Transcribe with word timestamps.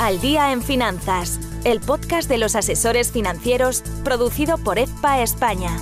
Al 0.00 0.18
Día 0.18 0.50
en 0.52 0.62
Finanzas, 0.62 1.38
el 1.62 1.78
podcast 1.78 2.26
de 2.26 2.38
los 2.38 2.56
asesores 2.56 3.12
financieros 3.12 3.82
producido 4.02 4.56
por 4.56 4.78
EFPA 4.78 5.20
España. 5.20 5.76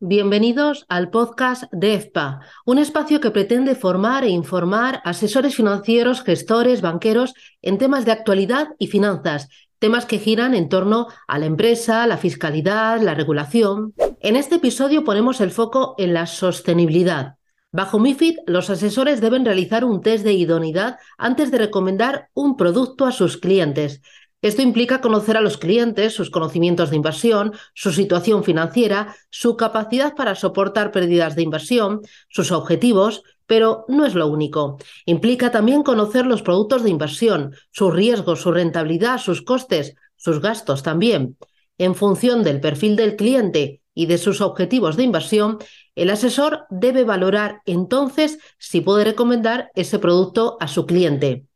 Bienvenidos 0.00 0.84
al 0.88 1.10
podcast 1.10 1.62
de 1.70 1.94
EFPA, 1.94 2.40
un 2.64 2.78
espacio 2.78 3.20
que 3.20 3.30
pretende 3.30 3.76
formar 3.76 4.24
e 4.24 4.30
informar 4.30 5.00
asesores 5.04 5.54
financieros, 5.54 6.22
gestores, 6.22 6.80
banqueros 6.80 7.34
en 7.62 7.78
temas 7.78 8.04
de 8.04 8.10
actualidad 8.10 8.70
y 8.80 8.88
finanzas, 8.88 9.48
temas 9.78 10.06
que 10.06 10.18
giran 10.18 10.52
en 10.52 10.68
torno 10.68 11.06
a 11.28 11.38
la 11.38 11.46
empresa, 11.46 12.04
la 12.08 12.16
fiscalidad, 12.16 13.00
la 13.00 13.14
regulación. 13.14 13.94
En 14.18 14.34
este 14.34 14.56
episodio 14.56 15.04
ponemos 15.04 15.40
el 15.40 15.52
foco 15.52 15.94
en 15.98 16.14
la 16.14 16.26
sostenibilidad 16.26 17.35
Bajo 17.76 17.98
MIFID, 17.98 18.38
los 18.46 18.70
asesores 18.70 19.20
deben 19.20 19.44
realizar 19.44 19.84
un 19.84 20.00
test 20.00 20.24
de 20.24 20.32
idoneidad 20.32 20.96
antes 21.18 21.50
de 21.50 21.58
recomendar 21.58 22.30
un 22.32 22.56
producto 22.56 23.04
a 23.04 23.12
sus 23.12 23.36
clientes. 23.36 24.00
Esto 24.40 24.62
implica 24.62 25.02
conocer 25.02 25.36
a 25.36 25.42
los 25.42 25.58
clientes, 25.58 26.14
sus 26.14 26.30
conocimientos 26.30 26.88
de 26.88 26.96
inversión, 26.96 27.52
su 27.74 27.92
situación 27.92 28.44
financiera, 28.44 29.14
su 29.28 29.58
capacidad 29.58 30.14
para 30.14 30.34
soportar 30.36 30.90
pérdidas 30.90 31.36
de 31.36 31.42
inversión, 31.42 32.00
sus 32.30 32.50
objetivos, 32.50 33.22
pero 33.44 33.84
no 33.88 34.06
es 34.06 34.14
lo 34.14 34.26
único. 34.26 34.78
Implica 35.04 35.50
también 35.50 35.82
conocer 35.82 36.24
los 36.24 36.40
productos 36.40 36.82
de 36.82 36.88
inversión, 36.88 37.54
sus 37.72 37.92
riesgos, 37.92 38.40
su 38.40 38.52
rentabilidad, 38.52 39.18
sus 39.18 39.42
costes, 39.42 39.96
sus 40.16 40.40
gastos 40.40 40.82
también. 40.82 41.36
En 41.76 41.94
función 41.94 42.42
del 42.42 42.58
perfil 42.58 42.96
del 42.96 43.16
cliente 43.16 43.82
y 43.92 44.06
de 44.06 44.16
sus 44.16 44.40
objetivos 44.40 44.96
de 44.96 45.02
inversión, 45.02 45.58
el 45.96 46.10
asesor 46.10 46.66
debe 46.70 47.04
valorar 47.04 47.62
entonces 47.64 48.38
si 48.58 48.82
puede 48.82 49.04
recomendar 49.04 49.70
ese 49.74 49.98
producto 49.98 50.58
a 50.60 50.68
su 50.68 50.86
cliente. 50.86 51.46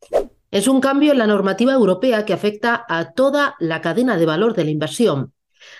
Es 0.50 0.66
un 0.66 0.80
cambio 0.80 1.12
en 1.12 1.18
la 1.18 1.28
normativa 1.28 1.74
europea 1.74 2.24
que 2.24 2.32
afecta 2.32 2.84
a 2.88 3.12
toda 3.12 3.54
la 3.60 3.80
cadena 3.82 4.16
de 4.16 4.26
valor 4.26 4.54
de 4.54 4.64
la 4.64 4.70
inversión, 4.70 5.32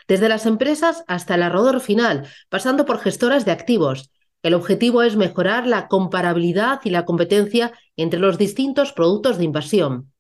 desde 0.07 0.29
las 0.29 0.47
empresas 0.47 1.03
hasta 1.09 1.35
el 1.35 1.43
ahorrador 1.43 1.81
final, 1.81 2.29
pasando 2.49 2.85
por 2.85 3.01
gestoras 3.01 3.45
de 3.45 3.51
activos. 3.51 4.11
El 4.43 4.55
objetivo 4.55 5.03
es 5.03 5.17
mejorar 5.17 5.67
la 5.67 5.89
comparabilidad 5.89 6.81
y 6.85 6.91
la 6.91 7.05
competencia 7.05 7.73
entre 7.97 8.21
los 8.21 8.39
distintos 8.39 8.93
productos 8.93 9.39
de 9.39 9.45
inversión. 9.45 10.13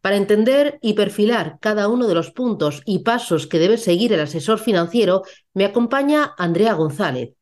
Para 0.00 0.16
entender 0.16 0.78
y 0.80 0.94
perfilar 0.94 1.58
cada 1.60 1.88
uno 1.88 2.06
de 2.06 2.14
los 2.14 2.30
puntos 2.30 2.82
y 2.84 3.00
pasos 3.00 3.46
que 3.46 3.58
debe 3.58 3.78
seguir 3.78 4.12
el 4.12 4.20
asesor 4.20 4.58
financiero, 4.58 5.22
me 5.52 5.64
acompaña 5.64 6.34
Andrea 6.38 6.74
González. 6.74 7.34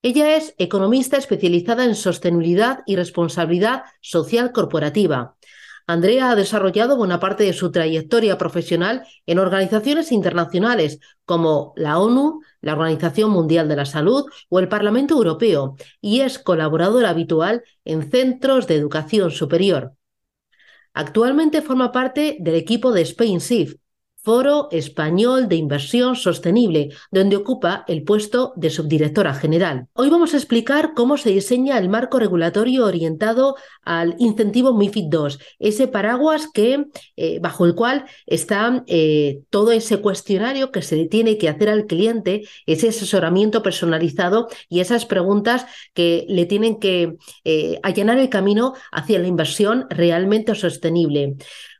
Ella 0.00 0.36
es 0.36 0.54
economista 0.58 1.16
especializada 1.16 1.84
en 1.84 1.96
sostenibilidad 1.96 2.80
y 2.86 2.94
responsabilidad 2.94 3.82
social 4.00 4.52
corporativa. 4.52 5.36
Andrea 5.88 6.30
ha 6.30 6.36
desarrollado 6.36 6.96
buena 6.96 7.18
parte 7.18 7.44
de 7.44 7.52
su 7.52 7.72
trayectoria 7.72 8.38
profesional 8.38 9.06
en 9.26 9.38
organizaciones 9.38 10.12
internacionales 10.12 11.00
como 11.24 11.72
la 11.76 11.98
ONU, 11.98 12.42
la 12.60 12.74
Organización 12.74 13.30
Mundial 13.30 13.68
de 13.68 13.76
la 13.76 13.86
Salud 13.86 14.26
o 14.50 14.58
el 14.60 14.68
Parlamento 14.68 15.14
Europeo 15.14 15.76
y 16.00 16.20
es 16.20 16.38
colaboradora 16.38 17.08
habitual 17.08 17.64
en 17.84 18.08
centros 18.08 18.66
de 18.68 18.76
educación 18.76 19.30
superior. 19.30 19.94
Actualmente 20.92 21.62
forma 21.62 21.90
parte 21.90 22.36
del 22.38 22.54
equipo 22.54 22.92
de 22.92 23.02
Spain 23.02 23.40
Foro 24.28 24.68
Español 24.72 25.48
de 25.48 25.56
Inversión 25.56 26.14
Sostenible, 26.14 26.90
donde 27.10 27.36
ocupa 27.36 27.86
el 27.88 28.02
puesto 28.02 28.52
de 28.56 28.68
subdirectora 28.68 29.32
general. 29.32 29.86
Hoy 29.94 30.10
vamos 30.10 30.34
a 30.34 30.36
explicar 30.36 30.92
cómo 30.94 31.16
se 31.16 31.30
diseña 31.30 31.78
el 31.78 31.88
marco 31.88 32.18
regulatorio 32.18 32.84
orientado 32.84 33.56
al 33.86 34.16
incentivo 34.18 34.74
MIFID 34.74 35.04
II, 35.10 35.38
ese 35.60 35.88
paraguas 35.88 36.46
que, 36.52 36.88
eh, 37.16 37.38
bajo 37.40 37.64
el 37.64 37.74
cual 37.74 38.04
está 38.26 38.84
eh, 38.86 39.40
todo 39.48 39.72
ese 39.72 39.96
cuestionario 40.02 40.72
que 40.72 40.82
se 40.82 41.06
tiene 41.06 41.38
que 41.38 41.48
hacer 41.48 41.70
al 41.70 41.86
cliente, 41.86 42.42
ese 42.66 42.90
asesoramiento 42.90 43.62
personalizado 43.62 44.48
y 44.68 44.80
esas 44.80 45.06
preguntas 45.06 45.64
que 45.94 46.26
le 46.28 46.44
tienen 46.44 46.78
que 46.78 47.16
eh, 47.44 47.80
allanar 47.82 48.18
el 48.18 48.28
camino 48.28 48.74
hacia 48.92 49.20
la 49.20 49.26
inversión 49.26 49.86
realmente 49.88 50.54
sostenible. 50.54 51.36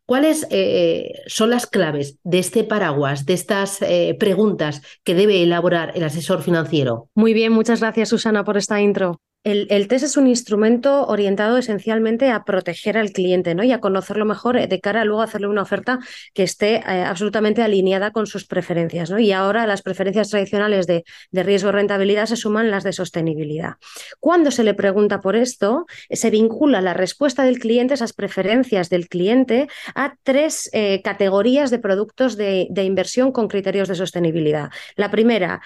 ¿Cuáles 0.09 0.47
eh, 0.49 1.21
son 1.27 1.51
las 1.51 1.67
claves 1.67 2.19
de 2.25 2.39
este 2.39 2.65
paraguas, 2.65 3.27
de 3.27 3.35
estas 3.35 3.83
eh, 3.83 4.17
preguntas 4.19 4.81
que 5.05 5.15
debe 5.15 5.43
elaborar 5.43 5.93
el 5.97 6.03
asesor 6.03 6.41
financiero? 6.43 7.11
Muy 7.15 7.35
bien, 7.35 7.53
muchas 7.53 7.81
gracias 7.81 8.09
Susana 8.09 8.43
por 8.43 8.57
esta 8.57 8.81
intro. 8.81 9.21
El, 9.45 9.89
test 9.89 10.05
es 10.05 10.17
un 10.17 10.27
instrumento 10.27 11.07
orientado 11.07 11.59
esencialmente 11.59 12.31
a 12.31 12.45
proteger 12.45 12.99
al 12.99 13.13
cliente 13.13 13.55
¿no? 13.55 13.63
y 13.63 13.73
a 13.73 13.81
conocerlo 13.81 14.25
mejor 14.25 14.59
eh, 14.59 14.67
de 14.67 14.81
cara 14.81 15.03
a 15.03 15.05
luego 15.05 15.23
hacerle 15.23 15.47
una 15.47 15.63
oferta 15.63 16.01
que 16.35 16.43
esté 16.43 16.77
eh, 16.77 17.05
absolutamente 17.05 17.63
alineada 17.63 18.11
con 18.11 18.27
sus 18.27 18.47
preferencias. 18.47 19.11
¿no? 19.11 19.19
Y 19.19 19.33
ahora 19.33 19.67
las 19.67 19.83
preferencias 19.83 20.29
tradicionales 20.31 20.87
de, 20.87 21.05
de 21.31 21.43
riesgo 21.45 21.73
rentabilidad 21.73 22.27
se 22.27 22.37
suman 22.37 22.71
las 22.71 22.85
de 22.85 22.93
sostenibilidad. 22.93 23.75
Cuando 24.19 24.51
se 24.51 24.65
le 24.65 24.75
pregunta 24.75 25.21
por 25.21 25.37
esto, 25.37 25.87
se 26.11 26.31
vincula 26.31 26.81
la 26.81 26.93
respuesta 26.93 27.45
del 27.45 27.59
cliente, 27.59 27.95
esas 27.95 28.13
preferencias 28.13 28.91
del 28.91 29.09
cliente, 29.09 29.69
a 29.95 30.17
tres 30.25 30.69
eh, 30.73 31.01
categorías 31.03 31.71
de 31.71 31.79
productos 31.79 32.37
de, 32.37 32.67
de, 32.71 32.85
inversión 32.85 33.33
con 33.33 33.49
criterios 33.49 33.89
de 33.89 33.95
sostenibilidad. 33.95 34.71
La 34.97 35.11
primera, 35.11 35.61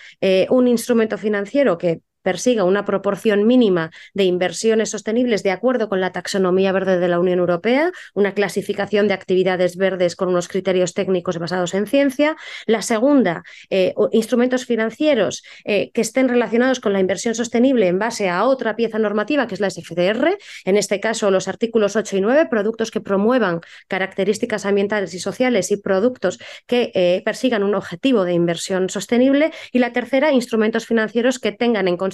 un 0.50 0.69
instrumento 0.69 1.16
financiero 1.19 1.78
que 1.78 2.00
persiga 2.22 2.65
una 2.65 2.84
proporción 2.84 3.47
mínima 3.47 3.91
de 4.15 4.25
inversiones 4.25 4.91
sostenibles 4.91 5.43
de 5.43 5.50
acuerdo 5.50 5.88
con 5.88 6.00
la 6.00 6.12
taxonomía 6.12 6.72
verde 6.72 6.99
de 6.99 7.09
la 7.09 7.19
Unión 7.21 7.38
Europea, 7.38 7.93
una 8.15 8.34
clasificación 8.34 9.09
de 9.09 9.15
actividades 9.15 9.77
verdes 9.77 10.16
con 10.16 10.28
unos 10.28 10.49
criterios 10.49 10.94
técnicos 10.94 11.38
basados 11.38 11.75
en 11.75 11.87
ciencia. 11.87 12.37
La 12.66 12.82
segunda, 12.82 13.43
eh, 13.71 13.94
instrumentos 14.12 14.65
financieros 14.66 15.43
eh, 15.65 15.91
que 15.93 16.00
estén 16.00 16.28
relacionados 16.28 16.81
con 16.81 16.93
la 16.93 17.00
inversión 17.00 17.34
sostenible 17.34 17.88
en 17.88 17.99
base 17.99 18.28
a 18.28 18.44
otra 18.44 18.77
pieza 18.77 18.99
normativa 18.99 19.47
que 19.47 19.55
es 19.55 19.61
la 19.61 19.71
SFDR, 19.71 20.38
en 20.65 20.77
este 20.77 21.00
caso 21.00 21.31
los 21.31 21.49
artículos 21.49 21.97
8 21.97 22.16
y 22.16 22.21
9, 22.21 22.47
productos 22.50 22.91
que 22.91 23.00
promuevan 23.00 23.61
características 23.88 24.66
ambientales 24.66 25.15
y 25.15 25.19
sociales 25.19 25.71
y 25.71 25.77
productos 25.77 26.38
que 26.66 26.93
eh, 26.94 27.22
persigan 27.25 27.62
un 27.62 27.75
objetivo 27.75 28.25
de 28.25 28.32
inversión 28.34 28.88
sostenible. 28.88 29.53
Y 29.72 29.78
la 29.78 29.93
tercera, 29.93 30.32
instrumentos 30.32 30.87
financieros 30.87 31.38
que 31.38 31.53
tengan 31.53 31.88
en 31.88 31.97
consideración 31.97 32.12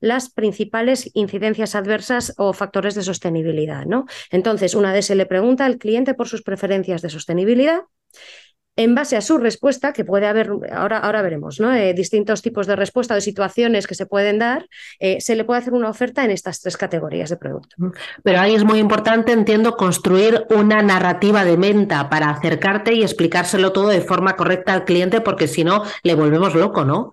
las 0.00 0.30
principales 0.30 1.10
incidencias 1.14 1.74
adversas 1.74 2.34
o 2.36 2.52
factores 2.52 2.94
de 2.94 3.02
sostenibilidad. 3.02 3.86
¿no? 3.86 4.06
Entonces, 4.30 4.74
una 4.74 4.92
vez 4.92 5.06
se 5.06 5.14
le 5.14 5.26
pregunta 5.26 5.64
al 5.64 5.78
cliente 5.78 6.14
por 6.14 6.28
sus 6.28 6.42
preferencias 6.42 7.02
de 7.02 7.10
sostenibilidad 7.10 7.82
en 8.76 8.94
base 8.94 9.16
a 9.16 9.20
su 9.20 9.38
respuesta, 9.38 9.92
que 9.92 10.04
puede 10.04 10.26
haber, 10.26 10.50
ahora, 10.72 10.98
ahora 10.98 11.22
veremos, 11.22 11.60
¿no? 11.60 11.74
Eh, 11.74 11.92
distintos 11.92 12.40
tipos 12.40 12.66
de 12.66 12.76
respuesta 12.76 13.14
o 13.14 13.16
de 13.16 13.20
situaciones 13.20 13.86
que 13.86 13.94
se 13.94 14.06
pueden 14.06 14.38
dar, 14.38 14.66
eh, 14.98 15.20
se 15.20 15.36
le 15.36 15.44
puede 15.44 15.60
hacer 15.60 15.74
una 15.74 15.90
oferta 15.90 16.24
en 16.24 16.30
estas 16.30 16.60
tres 16.60 16.76
categorías 16.76 17.28
de 17.28 17.36
producto. 17.36 17.76
Pero 18.22 18.40
ahí 18.40 18.54
es 18.54 18.64
muy 18.64 18.78
importante, 18.78 19.32
entiendo, 19.32 19.76
construir 19.76 20.46
una 20.50 20.82
narrativa 20.82 21.44
de 21.44 21.56
venta 21.56 22.08
para 22.08 22.30
acercarte 22.30 22.94
y 22.94 23.02
explicárselo 23.02 23.72
todo 23.72 23.88
de 23.88 24.00
forma 24.00 24.36
correcta 24.36 24.72
al 24.72 24.84
cliente, 24.84 25.20
porque 25.20 25.46
si 25.46 25.64
no, 25.64 25.82
le 26.02 26.14
volvemos 26.14 26.54
loco, 26.54 26.84
¿no? 26.84 27.12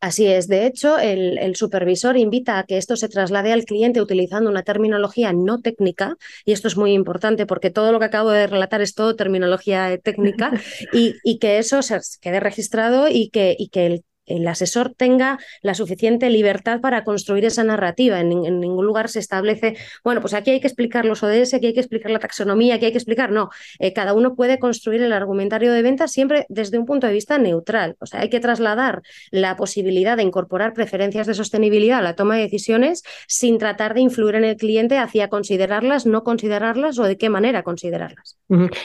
Así 0.00 0.26
es. 0.26 0.48
De 0.48 0.66
hecho, 0.66 0.98
el, 0.98 1.54
supervisor 1.56 2.16
invita 2.16 2.58
a 2.58 2.64
que 2.64 2.78
esto 2.78 2.96
se 2.96 3.08
traslade 3.08 3.52
al 3.52 3.66
cliente 3.66 4.00
utilizando 4.00 4.48
una 4.48 4.62
terminología 4.62 5.34
no 5.34 5.60
técnica, 5.60 6.16
y 6.46 6.52
esto 6.52 6.68
es 6.68 6.76
muy 6.78 6.92
importante 6.92 7.44
porque 7.44 7.70
todo 7.70 7.92
lo 7.92 7.98
que 7.98 8.06
acabo 8.06 8.30
de 8.30 8.46
relatar 8.46 8.80
es 8.80 8.94
todo 8.94 9.14
terminología 9.14 9.98
técnica, 9.98 10.52
y, 10.94 11.16
y 11.22 11.38
que 11.38 11.58
eso 11.58 11.82
se 11.82 12.00
quede 12.20 12.40
registrado 12.40 13.08
y 13.08 13.28
que, 13.28 13.54
y 13.58 13.68
que 13.68 13.86
el 13.86 14.04
el 14.30 14.46
asesor 14.46 14.94
tenga 14.96 15.38
la 15.62 15.74
suficiente 15.74 16.30
libertad 16.30 16.80
para 16.80 17.04
construir 17.04 17.44
esa 17.44 17.64
narrativa. 17.64 18.20
En, 18.20 18.28
ningún 18.60 18.86
lugar 18.86 19.08
se 19.08 19.18
establece, 19.18 19.76
bueno, 20.04 20.20
pues 20.20 20.34
aquí 20.34 20.50
hay 20.50 20.60
que 20.60 20.66
explicar 20.66 21.04
los 21.04 21.22
ODS, 21.22 21.54
aquí 21.54 21.66
hay 21.66 21.74
que 21.74 21.80
explicar 21.80 22.10
la 22.10 22.18
taxonomía, 22.18 22.76
aquí 22.76 22.86
hay 22.86 22.92
que 22.92 22.98
explicar. 22.98 23.30
No, 23.30 23.50
eh, 23.78 23.92
cada 23.92 24.14
uno 24.14 24.34
puede 24.34 24.58
construir 24.58 25.02
el 25.02 25.12
argumentario 25.12 25.72
de 25.72 25.82
venta 25.82 26.08
siempre 26.08 26.46
desde 26.48 26.78
un 26.78 26.86
punto 26.86 27.06
de 27.06 27.12
vista 27.12 27.38
neutral. 27.38 27.96
O 28.00 28.06
sea, 28.06 28.20
hay 28.20 28.30
que 28.30 28.40
trasladar 28.40 29.02
la 29.30 29.56
posibilidad 29.56 30.16
de 30.16 30.22
incorporar 30.22 30.72
preferencias 30.72 31.26
de 31.26 31.34
sostenibilidad 31.34 31.98
a 31.98 32.02
la 32.02 32.14
toma 32.14 32.36
de 32.36 32.42
decisiones 32.42 33.02
sin 33.26 33.58
tratar 33.58 33.94
de 33.94 34.00
influir 34.00 34.36
en 34.36 34.44
el 34.44 34.56
cliente 34.56 34.98
hacia 34.98 35.28
considerarlas, 35.28 36.06
no 36.06 36.24
considerarlas 36.24 36.98
o 36.98 37.04
de 37.04 37.16
qué 37.16 37.28
manera 37.28 37.62
considerarlas. 37.62 38.38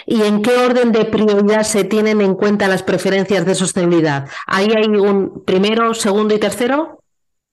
¿Y 0.05 0.21
en 0.21 0.41
qué 0.41 0.51
orden 0.57 0.91
de 0.91 1.05
prioridad 1.05 1.63
se 1.63 1.83
tienen 1.83 2.21
en 2.21 2.35
cuenta 2.35 2.67
las 2.67 2.83
preferencias 2.83 3.45
de 3.45 3.55
sostenibilidad? 3.55 4.27
¿Ahí 4.47 4.69
hay 4.75 4.87
un 4.87 5.34
primero, 5.43 5.93
segundo 5.93 6.33
y 6.33 6.39
tercero? 6.39 6.99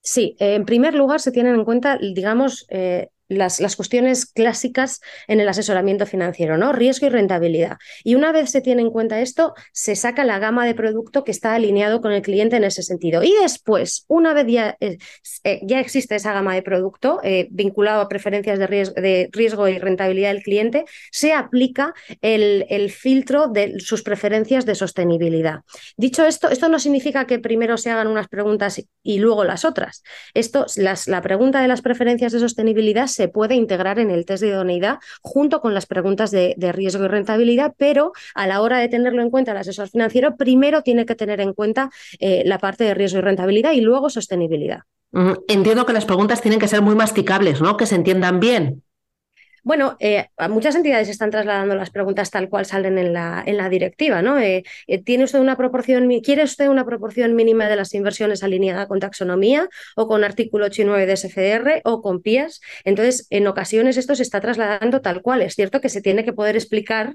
Sí, 0.00 0.37
en 0.38 0.64
primer 0.64 0.94
lugar 0.94 1.20
se 1.20 1.32
tienen 1.32 1.55
en 1.55 1.64
cuenta, 1.64 1.99
digamos, 1.99 2.67
eh, 2.69 3.08
las, 3.32 3.61
las, 3.61 3.76
cuestiones 3.76 4.26
clásicas 4.26 5.00
en 5.29 5.40
el 5.40 5.49
asesoramiento 5.49 6.06
financiero, 6.06 6.56
¿no? 6.56 6.73
Riesgo 6.73 7.06
y 7.06 7.11
rentabilidad. 7.11 7.79
Y 8.05 8.14
una 8.14 8.32
vez 8.32 8.50
se 8.50 8.61
tiene 8.61 8.82
en 8.82 8.90
cuenta 8.90 9.20
esto, 9.20 9.55
se 9.73 9.96
saca 9.96 10.25
la 10.25 10.38
gama 10.38 10.67
de 10.67 10.75
producto 10.75 11.25
que 11.25 11.31
está 11.31 11.55
alineado 11.55 12.00
con 12.00 12.12
el 12.12 12.23
cliente 12.23 12.56
en 12.56 12.64
ese 12.64 12.82
sentido. 12.82 13.23
Y 13.23 13.32
después, 13.43 14.05
una 14.08 14.34
vez 14.34 14.46
ya, 14.49 14.76
eh, 14.81 14.99
eh, 15.44 15.61
ya 15.62 15.81
existe 15.81 16.14
esa 16.14 16.32
gama 16.32 16.55
de 16.55 16.62
producto 16.62 17.20
eh, 17.23 17.49
vinculado 17.50 18.00
a 18.00 18.08
preferencias 18.08 18.58
de 18.58 18.67
riesgo, 18.67 18.94
de 18.94 19.29
riesgo, 19.32 19.69
y 19.69 19.79
rentabilidad 19.79 20.32
del 20.32 20.43
cliente, 20.43 20.84
se 21.11 21.32
aplica 21.32 21.94
el, 22.20 22.67
el 22.69 22.90
filtro 22.90 23.49
de 23.49 23.79
sus 23.81 24.02
preferencias 24.02 24.67
de 24.67 24.75
sostenibilidad. 24.75 25.61
Dicho 25.96 26.25
esto, 26.26 26.49
esto 26.49 26.69
no 26.69 26.79
significa 26.79 27.26
que 27.26 27.38
primero 27.38 27.76
se 27.76 27.90
hagan 27.90 28.06
unas 28.06 28.29
preguntas 28.29 28.82
y 29.02 29.19
luego 29.19 29.44
las 29.44 29.64
otras. 29.64 30.02
Esto, 30.34 30.67
las, 30.76 31.08
la 31.08 31.23
pregunta 31.23 31.61
de 31.61 31.69
las 31.69 31.82
preferencias 31.82 32.32
de 32.32 32.40
sostenibilidad 32.40 33.06
se 33.06 33.21
puede 33.28 33.54
integrar 33.54 33.98
en 33.98 34.10
el 34.10 34.24
test 34.24 34.42
de 34.42 34.48
idoneidad 34.48 34.98
junto 35.20 35.60
con 35.60 35.74
las 35.74 35.86
preguntas 35.86 36.30
de, 36.30 36.54
riesgo 36.72 37.04
y 37.04 37.08
rentabilidad, 37.08 37.74
pero 37.76 38.12
a 38.34 38.46
la 38.46 38.60
hora 38.60 38.78
de 38.78 38.88
tenerlo 38.88 39.22
en 39.22 39.30
cuenta 39.30 39.52
el 39.52 39.58
asesor 39.58 39.88
financiero, 39.88 40.36
primero 40.36 40.82
tiene 40.82 41.06
que 41.06 41.14
tener 41.14 41.40
en 41.40 41.52
cuenta 41.52 41.90
eh, 42.19 42.42
la 42.46 42.58
parte 42.58 42.84
de 42.84 42.94
riesgo 42.94 43.19
y 43.19 43.22
rentabilidad 43.22 43.72
y 43.72 43.80
luego 43.80 44.10
sostenibilidad. 44.10 44.80
Entiendo 45.46 45.84
que 45.84 45.92
las 45.92 46.06
preguntas 46.06 46.40
tienen 46.40 46.58
que 46.58 46.69
ser 46.69 46.80
muy 46.80 46.94
masticables, 46.94 47.60
¿no? 47.60 47.76
Que 47.76 47.84
se 47.84 47.96
entiendan 47.96 48.40
bien. 48.40 48.82
Bueno, 49.64 49.97
eh, 50.00 50.26
muchas 50.50 50.75
entidades 50.75 51.09
están 51.09 51.31
trasladando 51.31 51.76
las 51.76 51.91
preguntas 51.91 52.31
tal 52.31 52.49
cual 52.49 52.67
salen 52.67 52.99
en 52.99 53.12
la, 53.12 53.44
en 53.47 53.56
la 53.56 53.69
directiva, 53.69 54.20
¿no? 54.20 54.37
Eh, 54.41 54.64
eh, 54.88 55.03
¿Tiene 55.03 55.23
usted 55.23 55.38
una 55.38 55.56
proporción, 55.56 56.09
quiere 56.20 56.43
usted 56.43 56.67
una 56.67 56.85
proporción 56.85 57.37
mínima 57.37 57.69
de 57.69 57.76
las 57.76 57.94
inversiones 57.94 58.43
alineada 58.43 58.88
con 58.88 58.99
taxonomía 58.99 59.69
o 59.94 60.09
con 60.09 60.25
artículo 60.25 60.67
8 60.67 60.82
y 60.82 60.85
9 60.87 61.06
de 61.06 61.17
SFR 61.17 61.81
o 61.85 62.03
con 62.03 62.23
PIAS? 62.23 62.61
Entonces, 62.82 63.29
en 63.31 63.47
ocasiones 63.47 63.97
esto 63.97 64.17
se 64.17 64.25
está 64.25 64.41
trasladando 64.41 65.00
tal 65.00 65.23
cual. 65.23 65.43
Es 65.43 65.55
cierto 65.55 65.81
que 65.81 65.88
se 65.88 66.03
tiene 66.03 66.25
que 66.25 66.32
poder 66.32 66.56
explicar 66.56 67.15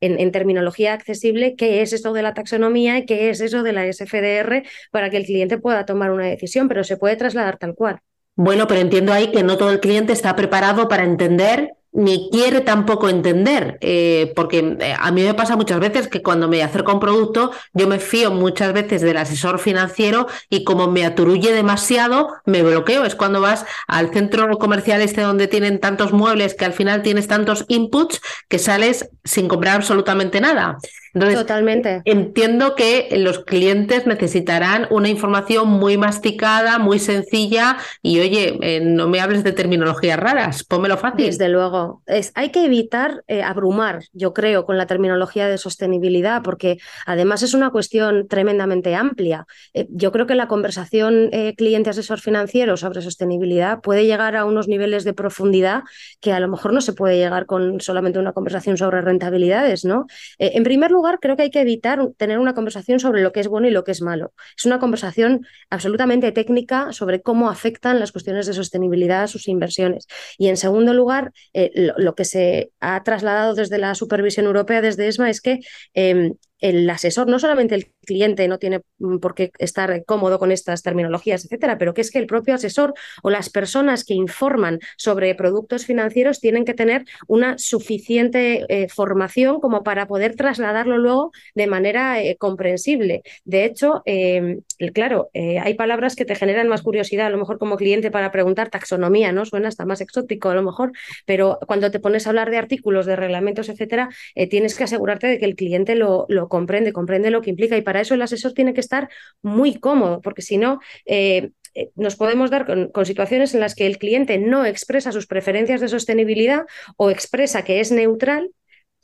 en, 0.00 0.20
en 0.20 0.32
terminología 0.32 0.92
accesible 0.92 1.56
qué 1.56 1.80
es 1.80 1.94
esto 1.94 2.12
de 2.12 2.22
la 2.22 2.34
taxonomía 2.34 2.98
y 2.98 3.06
qué 3.06 3.30
es 3.30 3.40
eso 3.40 3.62
de 3.62 3.72
la 3.72 3.90
SFDR 3.90 4.64
para 4.90 5.08
que 5.08 5.16
el 5.16 5.24
cliente 5.24 5.56
pueda 5.56 5.86
tomar 5.86 6.10
una 6.10 6.26
decisión, 6.26 6.68
pero 6.68 6.84
se 6.84 6.98
puede 6.98 7.16
trasladar 7.16 7.56
tal 7.56 7.74
cual. 7.74 8.00
Bueno, 8.34 8.66
pero 8.66 8.82
entiendo 8.82 9.14
ahí 9.14 9.32
que 9.32 9.42
no 9.42 9.56
todo 9.56 9.70
el 9.70 9.80
cliente 9.80 10.12
está 10.12 10.36
preparado 10.36 10.88
para 10.88 11.04
entender 11.04 11.75
ni 11.92 12.28
quiere 12.30 12.60
tampoco 12.60 13.08
entender, 13.08 13.78
eh, 13.80 14.32
porque 14.36 14.76
eh, 14.80 14.94
a 14.98 15.10
mí 15.12 15.22
me 15.22 15.34
pasa 15.34 15.56
muchas 15.56 15.80
veces 15.80 16.08
que 16.08 16.22
cuando 16.22 16.48
me 16.48 16.62
acerco 16.62 16.90
a 16.90 16.94
un 16.94 17.00
producto, 17.00 17.52
yo 17.72 17.88
me 17.88 17.98
fío 17.98 18.30
muchas 18.30 18.72
veces 18.72 19.00
del 19.00 19.16
asesor 19.16 19.58
financiero 19.58 20.26
y 20.50 20.64
como 20.64 20.90
me 20.90 21.06
aturulle 21.06 21.52
demasiado, 21.52 22.28
me 22.44 22.62
bloqueo. 22.62 23.04
Es 23.04 23.14
cuando 23.14 23.40
vas 23.40 23.64
al 23.86 24.12
centro 24.12 24.58
comercial 24.58 25.00
este 25.00 25.22
donde 25.22 25.48
tienen 25.48 25.80
tantos 25.80 26.12
muebles 26.12 26.54
que 26.54 26.64
al 26.64 26.72
final 26.72 27.02
tienes 27.02 27.28
tantos 27.28 27.64
inputs 27.68 28.20
que 28.48 28.58
sales 28.58 29.08
sin 29.24 29.48
comprar 29.48 29.76
absolutamente 29.76 30.40
nada. 30.40 30.78
Totalmente. 31.18 32.02
Entiendo 32.04 32.74
que 32.74 33.08
los 33.16 33.44
clientes 33.44 34.06
necesitarán 34.06 34.86
una 34.90 35.08
información 35.08 35.68
muy 35.68 35.96
masticada, 35.96 36.78
muy 36.78 36.98
sencilla 36.98 37.78
y 38.02 38.20
oye, 38.20 38.58
eh, 38.60 38.80
no 38.80 39.08
me 39.08 39.20
hables 39.20 39.42
de 39.42 39.52
terminologías 39.52 40.18
raras, 40.18 40.64
pómelo 40.64 40.96
fácil. 40.98 41.26
Desde 41.26 41.48
luego. 41.48 42.02
Es, 42.06 42.32
hay 42.34 42.50
que 42.50 42.64
evitar 42.64 43.24
eh, 43.28 43.42
abrumar, 43.42 44.04
yo 44.12 44.34
creo, 44.34 44.66
con 44.66 44.76
la 44.76 44.86
terminología 44.86 45.48
de 45.48 45.58
sostenibilidad, 45.58 46.42
porque 46.42 46.78
además 47.06 47.42
es 47.42 47.54
una 47.54 47.70
cuestión 47.70 48.28
tremendamente 48.28 48.94
amplia. 48.94 49.46
Eh, 49.72 49.86
yo 49.90 50.12
creo 50.12 50.26
que 50.26 50.34
la 50.34 50.48
conversación 50.48 51.30
cliente-asesor 51.56 52.20
financiero 52.20 52.76
sobre 52.76 53.02
sostenibilidad 53.02 53.80
puede 53.80 54.06
llegar 54.06 54.36
a 54.36 54.44
unos 54.44 54.68
niveles 54.68 55.04
de 55.04 55.12
profundidad 55.12 55.82
que 56.20 56.32
a 56.32 56.40
lo 56.40 56.48
mejor 56.48 56.72
no 56.72 56.80
se 56.80 56.92
puede 56.92 57.16
llegar 57.16 57.46
con 57.46 57.80
solamente 57.80 58.18
una 58.18 58.32
conversación 58.32 58.76
sobre 58.76 59.00
rentabilidades, 59.00 59.84
¿no? 59.84 60.06
en 60.38 60.62
primer 60.64 60.90
lugar, 60.90 61.05
creo 61.20 61.36
que 61.36 61.44
hay 61.44 61.50
que 61.50 61.60
evitar 61.60 62.00
tener 62.16 62.38
una 62.38 62.54
conversación 62.54 63.00
sobre 63.00 63.22
lo 63.22 63.32
que 63.32 63.40
es 63.40 63.48
bueno 63.48 63.68
y 63.68 63.70
lo 63.70 63.84
que 63.84 63.92
es 63.92 64.02
malo. 64.02 64.32
Es 64.56 64.66
una 64.66 64.78
conversación 64.78 65.46
absolutamente 65.70 66.32
técnica 66.32 66.92
sobre 66.92 67.22
cómo 67.22 67.50
afectan 67.50 68.00
las 68.00 68.12
cuestiones 68.12 68.46
de 68.46 68.52
sostenibilidad 68.54 69.24
a 69.24 69.28
sus 69.28 69.48
inversiones. 69.48 70.06
Y 70.38 70.48
en 70.48 70.56
segundo 70.56 70.94
lugar, 70.94 71.32
eh, 71.52 71.70
lo, 71.96 72.14
que 72.14 72.24
se 72.24 72.72
ha 72.80 73.02
trasladado 73.02 73.54
desde 73.54 73.78
la 73.78 73.94
supervisión 73.94 74.46
europea, 74.46 74.80
desde 74.80 75.08
ESMA, 75.08 75.30
es 75.30 75.40
que 75.40 75.60
em, 75.94 76.34
el 76.60 76.88
asesor, 76.88 77.28
no 77.28 77.38
solamente 77.38 77.74
el 77.74 77.92
cliente 78.04 78.48
no 78.48 78.58
tiene 78.58 78.80
mm, 78.98 79.18
por 79.18 79.34
qué 79.34 79.50
estar 79.58 80.04
cómodo 80.04 80.38
con 80.38 80.52
estas 80.52 80.82
terminologías, 80.82 81.44
etcétera, 81.44 81.78
pero 81.78 81.94
que 81.94 82.00
es 82.00 82.10
que 82.10 82.18
el 82.18 82.26
propio 82.26 82.54
asesor 82.54 82.94
o 83.22 83.30
las 83.30 83.50
personas 83.50 84.04
que 84.04 84.14
informan 84.14 84.78
sobre 84.96 85.34
productos 85.34 85.84
financieros 85.84 86.40
tienen 86.40 86.64
que 86.64 86.74
tener 86.74 87.04
una 87.26 87.58
suficiente 87.58 88.64
eh, 88.68 88.88
formación 88.88 89.60
como 89.60 89.82
para 89.82 90.06
poder 90.06 90.36
trasladarlo 90.36 90.98
luego 90.98 91.32
de 91.54 91.66
manera 91.66 92.22
eh, 92.22 92.36
comprensible. 92.36 93.22
De 93.44 93.64
hecho, 93.64 94.02
em, 94.06 94.60
claro, 94.94 95.30
eh, 95.34 95.58
hay 95.58 95.74
palabras 95.74 96.16
que 96.16 96.24
te 96.24 96.34
generan 96.34 96.68
más 96.68 96.82
curiosidad, 96.82 97.26
a 97.26 97.30
lo 97.30 97.38
mejor 97.38 97.58
como 97.58 97.76
cliente 97.76 98.10
para 98.10 98.32
preguntar 98.32 98.70
taxonomía, 98.70 99.32
¿no? 99.32 99.44
Suena 99.44 99.68
hasta 99.68 99.84
más 99.84 100.00
exótico 100.00 100.48
a 100.50 100.54
lo 100.54 100.62
mejor, 100.62 100.92
pero 101.26 101.58
cuando 101.66 101.90
te 101.90 102.00
pones 102.00 102.26
a 102.26 102.30
hablar 102.30 102.50
de 102.50 102.58
artículos, 102.58 103.06
de 103.06 103.16
reglamentos, 103.16 103.68
etcétera, 103.68 104.08
tienes 104.50 104.76
que 104.76 104.84
asegurarte 104.84 105.26
de 105.26 105.38
que 105.38 105.44
el 105.44 105.56
cliente 105.56 105.94
lo, 105.94 106.26
lo 106.28 106.45
comprende, 106.48 106.92
comprende 106.92 107.30
lo 107.30 107.42
que 107.42 107.50
implica 107.50 107.76
y 107.76 107.82
para 107.82 108.00
eso 108.00 108.14
el 108.14 108.22
asesor 108.22 108.52
tiene 108.52 108.74
que 108.74 108.80
estar 108.80 109.08
muy 109.42 109.78
cómodo, 109.78 110.20
porque 110.20 110.42
si 110.42 110.58
no, 110.58 110.80
eh, 111.04 111.50
eh, 111.74 111.90
nos 111.94 112.16
podemos 112.16 112.50
dar 112.50 112.66
con, 112.66 113.06
situaciones 113.06 113.54
en 113.54 113.60
las 113.60 113.74
que 113.74 113.86
el 113.86 113.98
cliente 113.98 114.38
no 114.38 114.64
expresa 114.64 115.12
sus 115.12 115.26
preferencias 115.26 115.80
de 115.80 115.88
sostenibilidad 115.88 116.64
o 116.96 117.10
expresa 117.10 117.64
que 117.64 117.80
es 117.80 117.92
neutral 117.92 118.50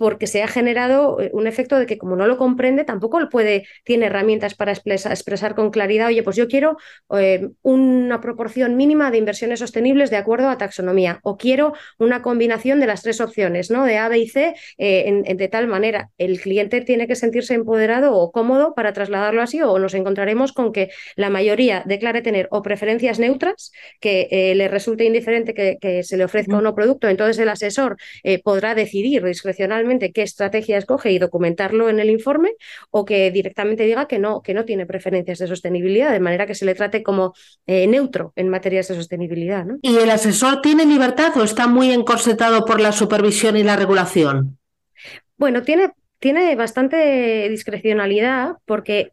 porque 0.02 0.26
se 0.26 0.42
ha 0.42 0.48
generado 0.48 1.20
eh, 1.20 1.30
un 1.32 1.46
efecto 1.46 1.78
de 1.78 1.86
que 1.86 1.96
como 1.96 2.16
no 2.16 2.26
lo 2.26 2.36
comprende, 2.36 2.82
tampoco 2.82 3.20
puede, 3.30 3.68
tiene 3.84 4.06
herramientas 4.06 4.56
para 4.56 4.72
expresar, 4.72 5.54
con 5.54 5.70
claridad, 5.70 6.08
oye, 6.08 6.24
pues 6.24 6.34
yo 6.34 6.48
quiero 6.48 6.76
eh, 7.16 7.50
una 7.62 8.20
proporción 8.20 8.76
mínima 8.76 9.12
de 9.12 9.18
inversiones 9.18 9.60
sostenibles 9.60 10.10
de 10.10 10.16
acuerdo 10.16 10.48
a 10.48 10.58
taxonomía, 10.58 11.20
o 11.22 11.36
quiero 11.36 11.74
una 12.00 12.20
combinación 12.20 12.80
de 12.80 12.88
las 12.88 13.02
tres 13.02 13.20
opciones, 13.20 13.70
¿no? 13.70 13.84
De 13.84 13.96
A, 13.96 14.08
B 14.08 14.18
y 14.18 14.28
C, 14.28 14.56
eh, 14.76 15.22
de 15.36 15.48
tal 15.48 15.68
manera. 15.68 16.10
El 16.18 16.40
cliente 16.40 16.80
tiene 16.80 17.06
que 17.06 17.14
sentirse 17.14 17.54
empoderado 17.54 18.16
o 18.16 18.32
cómodo 18.32 18.74
para 18.74 18.92
trasladarlo 18.92 19.40
así, 19.40 19.62
o 19.62 19.78
nos 19.78 19.94
encontraremos 19.94 20.52
con 20.52 20.72
que 20.72 20.90
la 21.14 21.30
mayoría 21.30 21.84
declare 21.86 22.22
tener 22.22 22.48
o 22.50 22.60
preferencias 22.62 23.20
neutras, 23.20 23.70
que 24.00 24.52
le 24.56 24.66
resulte 24.66 25.04
indiferente 25.04 25.54
que, 25.54 25.78
que, 25.80 26.02
se 26.02 26.16
le 26.16 26.24
ofrezca 26.24 26.56
o 26.56 26.60
no 26.60 26.74
producto, 26.74 27.08
entonces 27.08 27.38
el 27.38 27.48
asesor 27.48 27.96
podrá 28.42 28.74
decidir 28.74 29.22
discrecionalmente 29.22 29.91
qué 29.98 30.22
estrategia 30.22 30.78
escoge 30.78 31.10
y 31.12 31.18
documentarlo 31.18 31.88
en 31.88 32.00
el 32.00 32.10
informe 32.10 32.52
o 32.90 33.04
que 33.04 33.30
directamente 33.30 33.84
diga 33.84 34.06
que 34.06 34.18
no, 34.18 34.42
que 34.42 34.54
no 34.54 34.64
tiene 34.64 34.86
preferencias 34.86 35.38
de 35.38 35.46
sostenibilidad, 35.46 36.12
de 36.12 36.20
manera 36.20 36.46
que 36.46 36.54
se 36.54 36.64
le 36.64 36.74
trate 36.74 37.02
como 37.02 37.34
eh, 37.66 37.86
neutro 37.86 38.32
en 38.36 38.48
materias 38.48 38.88
de 38.88 38.94
sostenibilidad. 38.94 39.66
¿Y 39.82 39.96
el 39.96 40.10
asesor 40.10 40.62
tiene 40.62 40.84
libertad 40.84 41.36
o 41.36 41.44
está 41.44 41.66
muy 41.66 41.92
encorsetado 41.92 42.64
por 42.64 42.80
la 42.80 42.92
supervisión 42.92 43.56
y 43.56 43.62
la 43.62 43.76
regulación? 43.76 44.58
Bueno, 45.36 45.62
tiene, 45.62 45.90
tiene 46.18 46.54
bastante 46.56 47.48
discrecionalidad 47.48 48.56
porque 48.64 49.12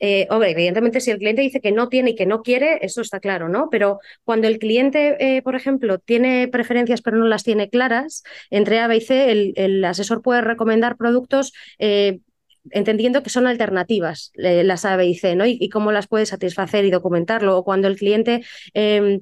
eh, 0.00 0.26
evidentemente, 0.30 1.00
si 1.00 1.10
el 1.10 1.18
cliente 1.18 1.42
dice 1.42 1.60
que 1.60 1.72
no 1.72 1.88
tiene 1.88 2.10
y 2.10 2.14
que 2.14 2.26
no 2.26 2.42
quiere, 2.42 2.78
eso 2.82 3.00
está 3.00 3.20
claro, 3.20 3.48
¿no? 3.48 3.68
Pero 3.70 4.00
cuando 4.24 4.48
el 4.48 4.58
cliente, 4.58 5.16
eh, 5.18 5.42
por 5.42 5.54
ejemplo, 5.54 5.98
tiene 5.98 6.48
preferencias 6.48 7.02
pero 7.02 7.16
no 7.16 7.26
las 7.26 7.44
tiene 7.44 7.68
claras, 7.68 8.22
entre 8.50 8.80
A, 8.80 8.88
B 8.88 8.96
y 8.96 9.00
C, 9.00 9.52
el, 9.56 9.84
asesor 9.84 10.22
puede 10.22 10.40
recomendar 10.40 10.96
productos. 10.96 11.52
Eh, 11.78 12.20
entendiendo 12.70 13.22
que 13.22 13.30
son 13.30 13.46
alternativas 13.46 14.32
las 14.34 14.84
A, 14.84 14.96
B 14.96 15.06
y 15.06 15.14
C, 15.14 15.36
¿no? 15.36 15.46
Y, 15.46 15.56
y, 15.60 15.68
cómo 15.68 15.92
las 15.92 16.08
puede 16.08 16.26
satisfacer 16.26 16.84
y 16.84 16.90
documentarlo. 16.90 17.56
O 17.58 17.64
cuando 17.64 17.86
el 17.86 17.96
cliente 17.96 18.42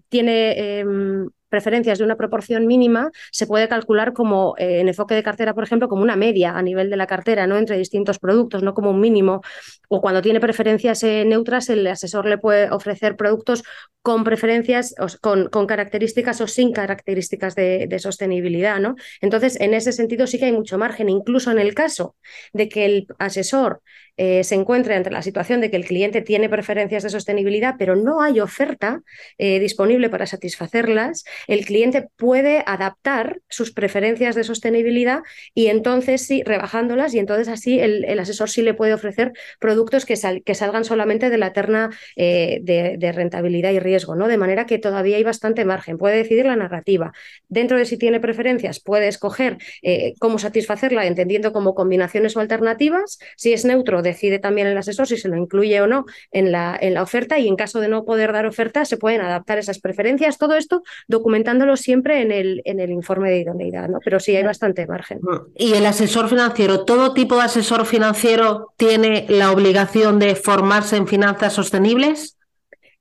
tiene 0.09 0.79
em, 0.79 1.29
preferencias 1.55 1.99
de 1.99 2.05
una 2.05 2.17
proporción 2.17 2.67
mínima 2.67 3.13
se 3.31 3.47
puede 3.47 3.69
calcular 3.69 4.13
como 4.13 4.57
eh, 4.59 4.81
en 4.81 4.89
enfoque 4.89 5.15
de 5.15 5.23
cartera, 5.23 5.55
por 5.55 5.63
ejemplo, 5.63 5.89
como 5.89 6.03
una 6.03 6.17
media 6.17 6.59
a 6.59 6.63
nivel 6.63 6.91
de 6.91 6.97
la 6.97 7.07
cartera, 7.07 7.47
¿no? 7.47 7.57
Entre 7.57 7.79
distintos 7.79 8.19
productos, 8.19 8.65
no 8.65 8.75
como 8.75 8.91
un 8.91 8.99
mínimo. 8.99 9.41
O 9.89 10.01
cuando 10.01 10.21
tiene 10.21 10.41
preferencias 10.41 11.05
eh, 11.05 11.25
neutras, 11.25 11.69
el 11.71 11.87
asesor 11.87 12.27
le 12.27 12.39
puede 12.39 12.73
ofrecer 12.73 13.15
productos 13.15 13.63
con 14.03 14.25
preferencias, 14.25 14.97
con, 15.21 15.49
con 15.49 15.67
características 15.67 16.41
o 16.41 16.49
sin 16.49 16.73
características 16.73 17.55
de, 17.55 17.99
sostenibilidad, 17.99 18.81
¿no? 18.81 18.97
Entonces, 19.21 19.59
en 19.61 19.73
ese 19.73 19.93
sentido 19.93 20.27
sí 20.27 20.39
que 20.39 20.47
hay 20.47 20.53
mucho 20.53 20.77
margen, 20.77 21.09
incluso 21.09 21.53
en 21.53 21.59
el 21.59 21.73
caso 21.75 22.17
de 22.53 22.69
que 22.69 22.85
el 22.85 23.07
asesor 23.19 23.81
eh, 24.17 24.45
se 24.45 24.57
encuentre 24.57 24.95
ante 24.95 25.11
la 25.11 25.23
situación 25.23 25.61
de 25.61 25.71
que 25.71 25.77
el 25.77 25.87
cliente 25.87 26.21
tiene 26.21 26.49
preferencias 26.49 27.03
de 27.03 27.11
sostenibilidad, 27.11 27.77
pero 27.79 27.97
no 27.97 28.21
hay 28.21 28.41
oferta 28.41 29.01
disponible 29.39 30.11
para 30.11 30.27
satisfacerlas, 30.27 31.25
el 31.47 31.65
cliente 31.65 32.09
puede 32.17 32.63
adaptar 32.67 33.41
sus 33.49 33.73
preferencias 33.73 34.35
de 34.35 34.45
sostenibilidad 34.45 35.23
y 35.55 35.67
entonces 35.67 36.27
sí, 36.27 36.43
rebajándolas 36.45 37.15
y 37.15 37.19
entonces 37.19 37.49
así 37.49 37.81
el, 37.81 38.19
asesor 38.19 38.51
sí 38.51 38.63
le 38.63 38.75
puede 38.75 38.95
ofrecer 38.95 39.33
productos 39.59 40.07
que, 40.07 40.15
que 40.45 40.55
salgan 40.55 40.85
solamente 40.85 41.31
de 41.31 41.39
la 41.39 41.53
terna 41.53 41.91
eh, 42.17 42.61
de, 42.63 43.13
rentabilidad 43.13 43.71
y 43.71 43.79
riesgo, 43.79 44.17
¿no? 44.17 44.29
De 44.29 44.37
manera 44.37 44.67
que 44.67 44.79
todavía 44.79 45.17
hay 45.17 45.23
bastante 45.23 45.65
margen. 45.65 45.99
Puede 45.99 46.17
decidir 46.17 46.47
la 46.47 46.57
narrativa. 46.57 47.13
Dentro 47.49 47.77
de 47.77 47.85
si 47.85 47.97
tiene 47.97 48.19
preferencias, 48.19 48.81
puede 48.81 49.09
escoger 49.09 49.59
eh, 49.83 50.15
cómo 50.19 50.39
satisfacerla, 50.39 51.07
entendiendo 51.07 51.53
como 51.53 51.75
combinaciones 51.75 52.37
o 52.37 52.41
alternativas. 52.41 53.19
Si 53.37 53.53
es 53.53 53.65
neutro, 53.65 54.03
decide 54.03 54.39
también 54.39 54.67
el 54.67 54.77
asesor 54.77 55.07
si 55.07 55.17
se 55.17 55.29
lo 55.29 55.37
incluye 55.37 55.81
o 55.81 55.87
no 55.87 56.07
en 56.33 56.51
la, 56.51 56.77
en 56.81 56.95
la 56.95 57.03
oferta 57.03 57.39
y 57.39 57.47
en 57.47 57.57
caso 57.57 57.81
de 57.81 57.89
no 57.89 58.05
poder 58.05 58.33
dar 58.33 58.47
oferta, 58.47 58.85
se 58.85 58.97
pueden 58.97 59.21
adaptar 59.21 59.59
esas 59.59 59.79
preferencias. 59.79 60.39
Todo 60.39 60.57
esto 60.57 60.83
documentándolo 61.25 61.79
siempre 61.79 62.21
en 62.21 62.31
el, 62.31 62.61
en 62.67 62.81
el 62.81 62.91
informe 62.91 63.31
de 63.31 63.39
idoneidad, 63.39 63.89
¿no? 63.89 63.99
Pero 64.05 64.21
sí 64.21 64.37
hay 64.37 64.43
bastante 64.43 64.87
margen. 64.87 65.21
¿Y 65.57 65.73
el 65.73 65.87
asesor 65.87 66.29
financiero, 66.29 66.85
todo 66.85 67.15
tipo 67.15 67.37
de 67.37 67.45
asesor 67.45 67.87
financiero 67.87 68.75
tiene 68.77 69.25
la 69.31 69.51
obligación 69.51 70.19
de 70.19 70.35
formarse 70.35 70.97
en 70.97 71.07
finanzas 71.07 71.55
sostenibles? 71.55 72.37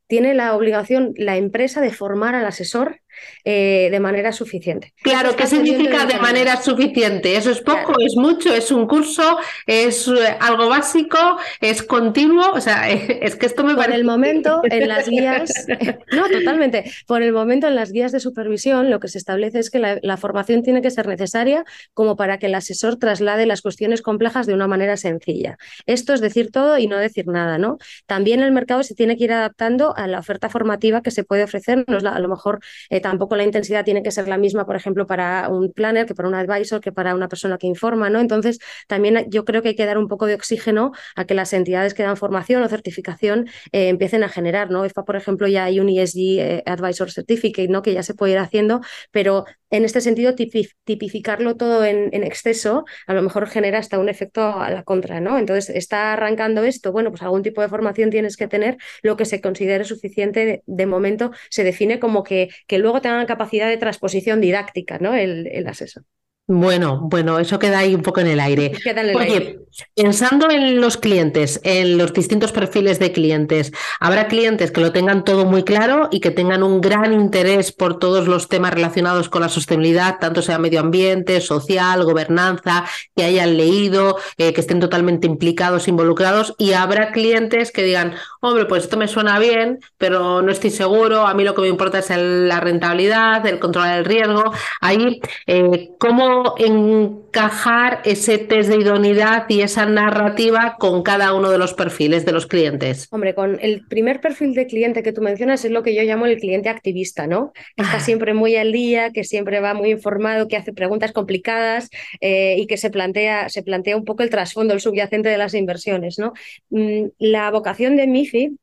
Tiene 0.07 0.33
la 0.35 0.55
obligación 0.55 1.11
la 1.17 1.35
empresa 1.35 1.81
de 1.81 1.91
formar 1.91 2.33
al 2.33 2.45
asesor 2.45 3.01
eh, 3.43 3.89
de 3.91 3.99
manera 3.99 4.31
suficiente. 4.31 4.93
Claro, 5.01 5.35
¿qué 5.35 5.47
significa 5.47 6.05
de 6.05 6.17
manera 6.19 6.61
suficiente? 6.61 7.35
¿Eso 7.35 7.51
es 7.51 7.61
poco, 7.61 7.99
es 7.99 8.15
mucho, 8.15 8.53
es 8.53 8.71
un 8.71 8.87
curso, 8.87 9.37
es 9.65 10.07
eh, 10.07 10.37
algo 10.39 10.69
básico, 10.69 11.17
es 11.59 11.83
continuo? 11.83 12.51
O 12.53 12.61
sea, 12.61 12.89
es 12.89 13.35
que 13.35 13.45
esto 13.45 13.63
me 13.63 13.75
Por 13.75 13.91
el 13.91 14.03
momento, 14.03 14.61
en 14.63 14.87
las 14.87 15.07
guías, 15.07 15.51
no, 16.11 16.29
totalmente, 16.29 16.91
por 17.07 17.21
el 17.21 17.33
momento 17.33 17.67
en 17.67 17.75
las 17.75 17.91
guías 17.91 18.11
de 18.11 18.19
supervisión 18.19 18.89
lo 18.89 18.99
que 18.99 19.07
se 19.07 19.17
establece 19.17 19.59
es 19.59 19.69
que 19.69 19.79
la, 19.79 20.17
formación 20.17 20.63
tiene 20.63 20.81
que 20.81 20.91
ser 20.91 21.07
necesaria 21.07 21.65
como 21.93 22.15
para 22.15 22.37
que 22.37 22.45
el 22.45 22.55
asesor 22.55 22.97
traslade 22.97 23.45
las 23.45 23.61
cuestiones 23.61 24.01
complejas 24.01 24.45
de 24.45 24.53
una 24.53 24.67
manera 24.67 24.95
sencilla. 24.95 25.57
Esto 25.85 26.13
es 26.13 26.21
decir 26.21 26.51
todo 26.51 26.77
y 26.77 26.87
no 26.87 26.97
decir 26.97 27.27
nada, 27.27 27.57
¿no? 27.57 27.77
También 28.05 28.41
el 28.41 28.51
mercado 28.51 28.83
se 28.83 28.95
tiene 28.95 29.17
que 29.17 29.25
ir 29.25 29.33
adaptando 29.33 29.95
a 29.97 30.07
la 30.07 30.19
oferta 30.19 30.49
formativa 30.49 31.01
que 31.01 31.11
se 31.11 31.23
puede 31.23 31.43
ofrecer, 31.43 31.83
no 31.87 31.97
a 31.97 32.19
lo 32.19 32.29
mejor 32.29 32.59
eh, 32.89 33.01
tampoco 33.03 33.35
la 33.35 33.43
intensidad 33.43 33.85
tiene 33.85 34.01
que 34.01 34.09
ser 34.09 34.27
la 34.27 34.39
misma, 34.39 34.65
por 34.65 34.75
ejemplo, 34.75 35.05
para 35.05 35.49
un 35.49 35.71
planner 35.71 36.07
que 36.07 36.15
para 36.15 36.27
un 36.27 36.33
advisor, 36.33 36.81
que 36.81 36.91
para 36.91 37.13
una 37.13 37.27
persona 37.27 37.59
que 37.59 37.67
informa, 37.67 38.09
¿no? 38.09 38.19
Entonces, 38.19 38.57
también 38.87 39.27
yo 39.29 39.45
creo 39.45 39.61
que 39.61 39.69
hay 39.69 39.75
que 39.75 39.85
dar 39.85 39.99
un 39.99 40.07
poco 40.07 40.25
de 40.25 40.33
oxígeno 40.33 40.91
a 41.15 41.25
que 41.25 41.35
las 41.35 41.53
entidades 41.53 41.93
que 41.93 42.01
dan 42.01 42.17
formación 42.17 42.63
o 42.63 42.67
certificación 42.69 43.47
eh, 43.71 43.89
empiecen 43.89 44.23
a 44.23 44.29
generar, 44.29 44.71
¿no? 44.71 44.85
EFA, 44.85 45.03
por 45.03 45.15
ejemplo, 45.15 45.47
ya 45.47 45.65
hay 45.65 45.79
un 45.79 45.89
ESG 45.89 46.17
eh, 46.39 46.63
Advisor 46.65 47.11
Certificate, 47.11 47.67
¿no? 47.67 47.83
Que 47.83 47.93
ya 47.93 48.01
se 48.01 48.15
puede 48.15 48.33
ir 48.33 48.39
haciendo, 48.39 48.81
pero 49.11 49.45
en 49.73 49.85
este 49.85 50.01
sentido, 50.01 50.35
tipificarlo 50.35 51.57
todo 51.57 51.83
en, 51.83 52.13
exceso 52.23 52.85
a 53.07 53.13
lo 53.15 53.23
mejor 53.23 53.47
genera 53.47 53.79
hasta 53.79 53.97
un 53.97 54.07
efecto 54.07 54.41
a 54.43 54.69
la 54.69 54.83
contra, 54.83 55.19
¿no? 55.19 55.39
Entonces, 55.39 55.75
está 55.75 56.13
arrancando 56.13 56.63
esto, 56.63 56.91
bueno, 56.91 57.09
pues 57.09 57.23
algún 57.23 57.41
tipo 57.41 57.59
de 57.61 57.69
formación 57.69 58.11
tienes 58.11 58.37
que 58.37 58.47
tener, 58.47 58.77
lo 59.01 59.17
que 59.17 59.25
se 59.25 59.41
considere 59.41 59.83
suficiente 59.83 60.61
de, 60.63 60.85
momento 60.85 61.31
se 61.49 61.63
define 61.63 61.99
como 61.99 62.21
que, 62.23 62.49
que 62.67 62.77
luego 62.77 63.01
tengan 63.01 63.25
capacidad 63.25 63.67
de 63.67 63.77
transposición 63.77 64.41
didáctica, 64.41 64.99
¿no? 64.99 65.15
El, 65.15 65.47
el 65.47 65.67
asesor. 65.67 66.03
Bueno, 66.45 66.99
bueno, 67.03 67.39
eso 67.39 67.57
queda 67.57 67.79
ahí 67.79 67.95
un 67.95 68.01
poco 68.01 68.19
en 68.19 68.27
el 68.27 68.41
aire. 68.41 68.73
Oye, 69.15 69.59
pensando 69.95 70.51
en 70.51 70.81
los 70.81 70.97
clientes, 70.97 71.61
en 71.63 71.97
los 71.97 72.11
distintos 72.11 72.51
perfiles 72.51 72.99
de 72.99 73.13
clientes, 73.13 73.71
habrá 74.01 74.27
clientes 74.27 74.69
que 74.71 74.81
lo 74.81 74.91
tengan 74.91 75.23
todo 75.23 75.45
muy 75.45 75.63
claro 75.63 76.09
y 76.11 76.19
que 76.19 76.31
tengan 76.31 76.61
un 76.61 76.81
gran 76.81 77.13
interés 77.13 77.71
por 77.71 77.97
todos 77.97 78.27
los 78.27 78.49
temas 78.49 78.73
relacionados 78.73 79.29
con 79.29 79.41
la 79.41 79.47
sostenibilidad, 79.47 80.19
tanto 80.19 80.41
sea 80.41 80.59
medio 80.59 80.81
ambiente, 80.81 81.39
social, 81.39 82.03
gobernanza, 82.03 82.83
que 83.15 83.23
hayan 83.23 83.55
leído, 83.55 84.17
eh, 84.37 84.51
que 84.51 84.59
estén 84.59 84.81
totalmente 84.81 85.27
implicados, 85.27 85.87
involucrados, 85.87 86.55
y 86.57 86.73
habrá 86.73 87.13
clientes 87.13 87.71
que 87.71 87.83
digan, 87.83 88.15
hombre, 88.43 88.65
pues 88.65 88.83
esto 88.83 88.97
me 88.97 89.07
suena 89.07 89.39
bien, 89.39 89.79
pero 89.97 90.41
no 90.41 90.51
estoy 90.51 90.69
seguro, 90.69 91.25
a 91.25 91.33
mí 91.33 91.45
lo 91.45 91.55
que 91.55 91.61
me 91.61 91.69
importa 91.69 91.99
es 91.99 92.09
la 92.09 92.59
rentabilidad, 92.59 93.45
el 93.47 93.57
control 93.57 93.87
del 93.87 94.05
riesgo. 94.05 94.51
Ahí, 94.81 95.21
eh, 95.47 95.91
¿cómo 95.97 96.55
encajar 96.57 98.01
ese 98.03 98.37
test 98.37 98.69
de 98.69 98.81
idoneidad 98.81 99.45
y 99.47 99.61
esa 99.61 99.85
narrativa 99.85 100.75
con 100.77 101.03
cada 101.03 101.33
uno 101.33 101.49
de 101.49 101.57
los 101.57 101.73
perfiles 101.73 102.25
de 102.25 102.33
los 102.33 102.45
clientes? 102.45 103.07
Hombre, 103.11 103.33
con 103.33 103.57
el 103.61 103.85
primer 103.87 104.19
perfil 104.19 104.53
de 104.53 104.67
cliente 104.67 105.03
que 105.03 105.13
tú 105.13 105.21
mencionas 105.21 105.63
es 105.63 105.71
lo 105.71 105.81
que 105.81 105.95
yo 105.95 106.03
llamo 106.03 106.25
el 106.25 106.37
cliente 106.37 106.67
activista, 106.67 107.27
¿no? 107.27 107.53
Que 107.77 107.83
está 107.83 107.97
ah. 107.97 108.01
siempre 108.01 108.33
muy 108.33 108.57
al 108.57 108.73
día, 108.73 109.11
que 109.11 109.23
siempre 109.23 109.61
va 109.61 109.73
muy 109.73 109.91
informado, 109.91 110.49
que 110.49 110.57
hace 110.57 110.73
preguntas 110.73 111.13
complicadas 111.13 111.89
eh, 112.19 112.57
y 112.59 112.67
que 112.67 112.75
se 112.75 112.89
plantea, 112.89 113.47
se 113.47 113.63
plantea 113.63 113.95
un 113.95 114.03
poco 114.03 114.21
el 114.21 114.29
trasfondo, 114.29 114.73
el 114.73 114.81
subyacente 114.81 115.29
de 115.29 115.37
las 115.37 115.53
inversiones, 115.53 116.19
¿no? 116.19 116.33
Mm, 116.71 117.05
la 117.19 117.49
vocación 117.51 117.95
de 117.95 118.07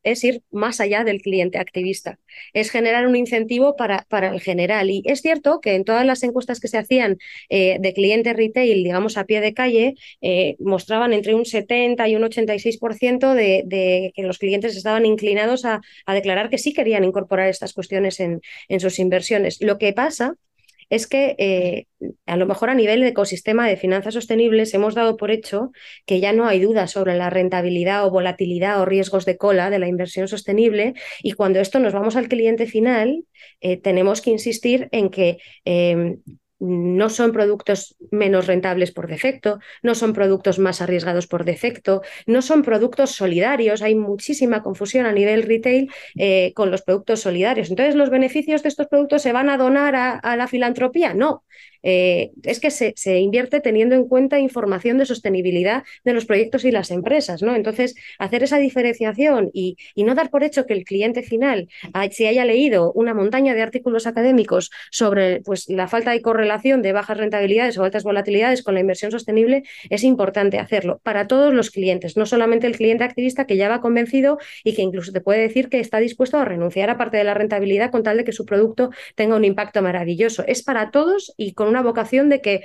Es 0.02 0.24
ir 0.24 0.42
más 0.50 0.80
allá 0.80 1.04
del 1.04 1.22
cliente 1.22 1.58
activista, 1.58 2.18
es 2.52 2.70
generar 2.70 3.06
un 3.06 3.16
incentivo 3.16 3.76
para, 3.76 4.06
para 4.08 4.30
el 4.30 4.40
general. 4.40 4.90
Y 4.90 5.02
es 5.06 5.20
cierto 5.20 5.60
que 5.60 5.74
en 5.74 5.84
todas 5.84 6.04
las 6.04 6.22
encuestas 6.22 6.60
que 6.60 6.68
se 6.68 6.78
hacían 6.78 7.18
eh, 7.48 7.78
de 7.80 7.92
clientes 7.92 8.36
retail, 8.36 8.82
digamos, 8.82 9.16
a 9.16 9.24
pie 9.24 9.40
de 9.40 9.54
calle, 9.54 9.94
eh, 10.20 10.56
mostraban 10.58 11.12
entre 11.12 11.34
un 11.34 11.44
70 11.44 12.08
y 12.08 12.16
un 12.16 12.22
86% 12.22 13.34
de, 13.34 13.62
de, 13.66 14.12
que 14.14 14.22
los 14.22 14.38
clientes 14.38 14.76
estaban 14.76 15.06
inclinados 15.06 15.64
a, 15.64 15.80
declarar 16.06 16.50
que 16.50 16.58
sí 16.58 16.72
querían 16.72 17.04
incorporar 17.04 17.48
estas 17.48 17.72
cuestiones 17.72 18.20
en, 18.20 18.40
sus 18.80 18.98
inversiones. 18.98 19.60
Lo 19.60 19.78
que 19.78 19.92
pasa 19.92 20.34
es 20.90 21.06
que 21.06 21.34
eh, 21.38 21.86
a 22.26 22.36
lo 22.36 22.46
mejor 22.46 22.70
a 22.70 22.74
nivel 22.74 23.00
de 23.00 23.08
ecosistema 23.08 23.66
de 23.66 23.76
finanzas 23.76 24.14
sostenibles 24.14 24.74
hemos 24.74 24.94
dado 24.94 25.16
por 25.16 25.30
hecho 25.30 25.72
que 26.04 26.20
ya 26.20 26.32
no 26.32 26.46
hay 26.46 26.60
duda 26.60 26.86
sobre 26.86 27.16
la 27.16 27.30
rentabilidad 27.30 28.06
o 28.06 28.10
volatilidad 28.10 28.80
o 28.80 28.84
riesgos 28.84 29.24
de 29.24 29.36
cola 29.38 29.70
de 29.70 29.78
la 29.78 29.88
inversión 29.88 30.28
sostenible 30.28 30.94
y 31.22 31.32
cuando 31.32 31.60
esto 31.60 31.78
nos 31.78 31.92
vamos 31.92 32.16
al 32.16 32.28
cliente 32.28 32.66
final 32.66 33.24
tenemos 33.82 34.20
que 34.20 34.30
insistir 34.30 34.88
en 34.92 35.10
que 35.10 35.38
no 36.60 37.08
son 37.08 37.32
productos 37.32 37.96
menos 38.10 38.46
rentables 38.46 38.92
por 38.92 39.08
defecto, 39.08 39.58
no 39.82 39.94
son 39.94 40.12
productos 40.12 40.58
más 40.58 40.80
arriesgados 40.82 41.26
por 41.26 41.44
defecto, 41.44 42.02
no 42.26 42.42
son 42.42 42.62
productos 42.62 43.12
solidarios. 43.12 43.82
Hay 43.82 43.94
muchísima 43.94 44.62
confusión 44.62 45.06
a 45.06 45.12
nivel 45.12 45.42
retail 45.42 45.90
eh, 46.16 46.52
con 46.54 46.70
los 46.70 46.82
productos 46.82 47.20
solidarios. 47.20 47.70
Entonces, 47.70 47.94
¿los 47.94 48.10
beneficios 48.10 48.62
de 48.62 48.68
estos 48.68 48.86
productos 48.88 49.22
se 49.22 49.32
van 49.32 49.48
a 49.48 49.56
donar 49.56 49.94
a 49.96 50.36
la 50.36 50.48
filantropía? 50.48 51.14
No, 51.14 51.44
eh, 51.82 52.30
es 52.42 52.60
que 52.60 52.70
se, 52.70 53.18
invierte 53.18 53.60
teniendo 53.60 53.94
en 53.94 54.06
cuenta 54.06 54.38
información 54.38 54.98
de 54.98 55.06
sostenibilidad 55.06 55.84
de 56.04 56.12
los 56.12 56.26
proyectos 56.26 56.64
y 56.64 56.70
las 56.70 56.90
empresas, 56.90 57.42
¿no? 57.42 57.54
Entonces, 57.54 57.94
hacer 58.18 58.42
esa 58.42 58.58
diferenciación 58.58 59.50
y, 59.52 59.76
no 59.96 60.14
dar 60.14 60.30
por 60.30 60.42
hecho 60.42 60.66
que 60.66 60.72
el 60.72 60.84
cliente 60.84 61.22
final 61.22 61.68
se 62.10 62.26
haya 62.26 62.44
leído 62.44 62.90
una 62.92 63.14
montaña 63.14 63.54
de 63.54 63.62
artículos 63.62 64.06
académicos 64.06 64.70
sobre 64.90 65.40
pues, 65.42 65.68
la 65.68 65.88
falta 65.88 66.10
de 66.10 66.22
correlación 66.22 66.82
de 66.82 66.92
bajas 66.92 67.18
rentabilidades 67.18 67.78
o 67.78 67.84
altas 67.84 68.02
volatilidades 68.02 68.62
con 68.62 68.74
la 68.74 68.80
inversión 68.80 69.10
sostenible, 69.10 69.62
es 69.88 70.04
importante 70.04 70.58
hacerlo 70.58 71.00
para 71.02 71.26
todos 71.26 71.52
los 71.52 71.70
clientes, 71.70 72.16
no 72.16 72.26
solamente 72.26 72.66
el 72.66 72.76
cliente 72.76 73.04
activista 73.04 73.46
que 73.46 73.56
ya 73.56 73.68
va 73.68 73.80
convencido 73.80 74.38
y 74.64 74.74
que 74.74 74.82
incluso 74.82 75.12
te 75.12 75.20
puede 75.20 75.40
decir 75.40 75.68
que 75.68 75.80
está 75.80 75.98
dispuesto 75.98 76.38
a 76.38 76.44
renunciar 76.44 76.90
a 76.90 76.96
parte 76.96 77.16
de 77.16 77.24
la 77.24 77.34
rentabilidad 77.34 77.90
con 77.90 78.02
tal 78.02 78.16
de 78.16 78.24
que 78.24 78.32
su 78.32 78.44
producto 78.44 78.90
tenga 79.14 79.36
un 79.36 79.44
impacto 79.44 79.82
maravilloso. 79.82 80.44
Es 80.46 80.62
para 80.62 80.90
todos 80.90 81.32
y 81.36 81.52
con 81.52 81.68
una 81.70 81.82
vocación 81.82 82.28
de 82.28 82.40
que 82.40 82.64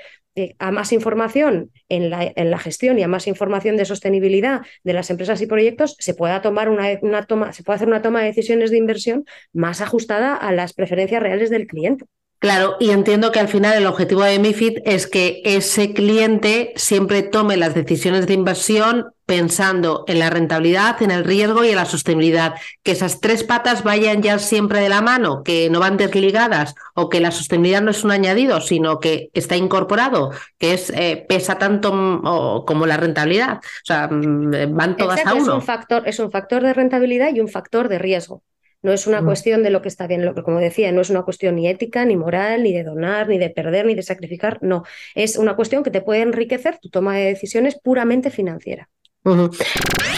a 0.59 0.71
más 0.71 0.91
información 0.91 1.71
en 1.87 2.09
la, 2.09 2.31
en 2.35 2.51
la, 2.51 2.59
gestión 2.59 2.99
y 2.99 3.03
a 3.03 3.07
más 3.07 3.27
información 3.27 3.77
de 3.77 3.85
sostenibilidad 3.85 4.61
de 4.83 4.93
las 4.93 5.09
empresas 5.09 5.41
y 5.41 5.47
proyectos, 5.47 5.95
se 5.99 6.13
pueda 6.13 6.41
tomar 6.41 6.69
una, 6.69 6.87
una 7.01 7.25
toma, 7.25 7.53
se 7.53 7.63
puede 7.63 7.75
hacer 7.77 7.87
una 7.87 8.01
toma 8.01 8.19
de 8.19 8.27
decisiones 8.27 8.71
de 8.71 8.77
inversión 8.77 9.25
más 9.53 9.79
ajustada 9.79 10.35
a 10.35 10.51
las 10.51 10.73
preferencias 10.73 11.21
reales 11.21 11.49
del 11.49 11.67
cliente. 11.67 12.05
Claro, 12.39 12.75
y 12.79 12.91
entiendo 12.91 13.31
que 13.31 13.39
al 13.39 13.47
final 13.47 13.77
el 13.77 13.87
objetivo 13.87 14.23
de 14.23 14.37
MIFID 14.39 14.79
es 14.85 15.07
que 15.07 15.41
ese 15.45 15.93
cliente 15.93 16.73
siempre 16.75 17.23
tome 17.23 17.57
las 17.57 17.73
decisiones 17.73 18.27
de 18.27 18.33
inversión 18.33 19.07
pensando 19.25 20.03
en 20.07 20.19
la 20.19 20.29
rentabilidad, 20.29 21.01
en 21.01 21.11
el 21.11 21.23
riesgo 21.23 21.63
y 21.63 21.69
en 21.69 21.77
la 21.77 21.85
sostenibilidad. 21.85 22.55
Que 22.83 22.91
esas 22.91 23.21
tres 23.21 23.43
patas 23.43 23.83
vayan 23.83 24.21
ya 24.21 24.37
siempre 24.37 24.79
de 24.79 24.89
la 24.89 25.01
mano, 25.01 25.43
que 25.43 25.69
no 25.69 25.79
van 25.79 25.97
desligadas 25.97 26.75
o 26.93 27.09
que 27.09 27.19
la 27.19 27.31
sostenibilidad 27.31 27.81
no 27.81 27.91
es 27.91 28.03
un 28.03 28.11
añadido, 28.11 28.61
sino 28.61 28.99
que 28.99 29.29
está 29.33 29.55
incorporado, 29.55 30.31
que 30.59 30.73
es 30.73 30.91
eh, 30.91 31.25
pesa 31.27 31.57
tanto 31.57 32.63
como 32.67 32.85
la 32.85 32.97
rentabilidad. 32.97 33.57
O 33.57 33.85
sea, 33.85 34.07
van 34.11 34.97
todas 34.97 35.25
a 35.25 35.33
uno. 35.33 35.43
Es 35.43 35.47
un, 35.47 35.61
factor, 35.61 36.07
es 36.07 36.19
un 36.19 36.29
factor 36.29 36.61
de 36.61 36.73
rentabilidad 36.73 37.33
y 37.33 37.39
un 37.39 37.47
factor 37.47 37.87
de 37.89 37.97
riesgo. 37.97 38.43
No 38.85 38.93
es 38.93 39.07
una 39.07 39.21
mm. 39.21 39.25
cuestión 39.25 39.63
de 39.63 39.71
lo 39.71 39.81
que 39.81 39.87
está 39.87 40.05
bien, 40.05 40.23
lo 40.23 40.35
que, 40.35 40.43
como 40.43 40.59
decía, 40.59 40.91
no 40.91 41.01
es 41.01 41.09
una 41.09 41.23
cuestión 41.23 41.55
ni 41.55 41.67
ética, 41.67 42.05
ni 42.05 42.15
moral, 42.15 42.61
ni 42.61 42.71
de 42.71 42.83
donar, 42.83 43.27
ni 43.27 43.39
de 43.39 43.49
perder, 43.49 43.87
ni 43.87 43.95
de 43.95 44.03
sacrificar, 44.03 44.59
no. 44.61 44.83
Es 45.15 45.37
una 45.37 45.55
cuestión 45.55 45.81
que 45.81 45.89
te 45.89 46.01
puede 46.01 46.21
enriquecer 46.21 46.77
tu 46.77 46.89
toma 46.89 47.15
de 47.15 47.25
decisiones 47.25 47.79
puramente 47.83 48.29
financiera. 48.29 48.87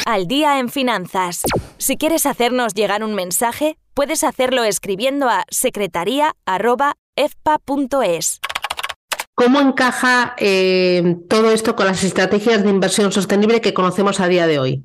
Al 0.05 0.27
día 0.27 0.59
en 0.59 0.67
finanzas. 0.67 1.43
Si 1.77 1.95
quieres 1.95 2.25
hacernos 2.25 2.74
llegar 2.74 3.05
un 3.05 3.15
mensaje, 3.15 3.77
puedes 3.93 4.25
hacerlo 4.25 4.65
escribiendo 4.65 5.29
a 5.29 5.45
secretaría.efpa.es. 5.50 8.41
¿Cómo 9.33 9.62
encaja 9.62 10.36
eh, 10.39 11.15
todo 11.29 11.51
esto 11.51 11.77
con 11.77 11.86
las 11.86 12.03
estrategias 12.03 12.65
de 12.65 12.69
inversión 12.69 13.13
sostenible 13.13 13.62
que 13.62 13.74
conocemos 13.74 14.19
a 14.19 14.27
día 14.27 14.45
de 14.45 14.59
hoy? 14.59 14.83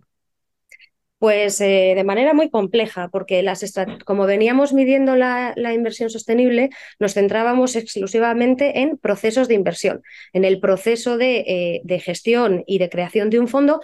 Pues 1.22 1.60
eh, 1.60 1.92
de 1.94 2.02
manera 2.02 2.34
muy 2.34 2.50
compleja, 2.50 3.08
porque 3.08 3.44
las 3.44 3.62
como 4.04 4.26
veníamos 4.26 4.72
midiendo 4.72 5.14
la, 5.14 5.54
inversión 5.72 6.10
sostenible, 6.10 6.70
nos 6.98 7.14
centrábamos 7.14 7.76
exclusivamente 7.76 8.80
en 8.80 8.98
procesos 8.98 9.46
de 9.46 9.54
inversión, 9.54 10.02
en 10.32 10.44
el 10.44 10.58
proceso 10.58 11.18
de, 11.18 11.82
eh, 11.86 11.98
gestión 12.00 12.64
y 12.66 12.78
de 12.78 12.90
creación 12.90 13.30
de 13.30 13.38
un 13.38 13.46
fondo, 13.46 13.80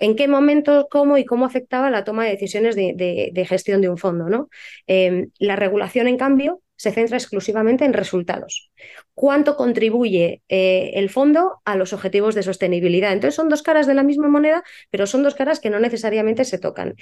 en 0.00 0.16
qué 0.16 0.28
momento, 0.28 0.86
cómo 0.90 1.16
y 1.16 1.24
cómo 1.24 1.46
afectaba 1.46 1.88
la 1.90 2.04
toma 2.04 2.24
de 2.24 2.32
decisiones 2.32 2.76
de, 2.76 3.46
gestión 3.48 3.80
de 3.80 3.88
un 3.88 3.96
fondo. 3.96 4.28
¿no? 4.28 4.50
Em, 4.86 5.30
la 5.38 5.56
regulación, 5.56 6.08
en 6.08 6.18
cambio, 6.18 6.60
se 6.82 6.90
centra 6.90 7.16
exclusivamente 7.16 7.84
en 7.84 7.92
resultados. 7.92 8.72
¿Cuánto 9.14 9.54
contribuye 9.54 10.42
eh, 10.48 10.90
el 10.94 11.10
fondo 11.10 11.60
a 11.64 11.76
los 11.76 11.92
objetivos 11.92 12.34
de 12.34 12.42
sostenibilidad? 12.42 13.12
Entonces 13.12 13.36
son 13.36 13.48
dos 13.48 13.62
caras 13.62 13.86
de 13.86 13.94
la 13.94 14.02
misma 14.02 14.28
moneda, 14.28 14.64
pero 14.90 15.06
son 15.06 15.22
dos 15.22 15.36
caras 15.36 15.60
que 15.60 15.70
no 15.70 15.78
necesariamente 15.78 16.44
se 16.44 16.58
tocan. 16.58 16.96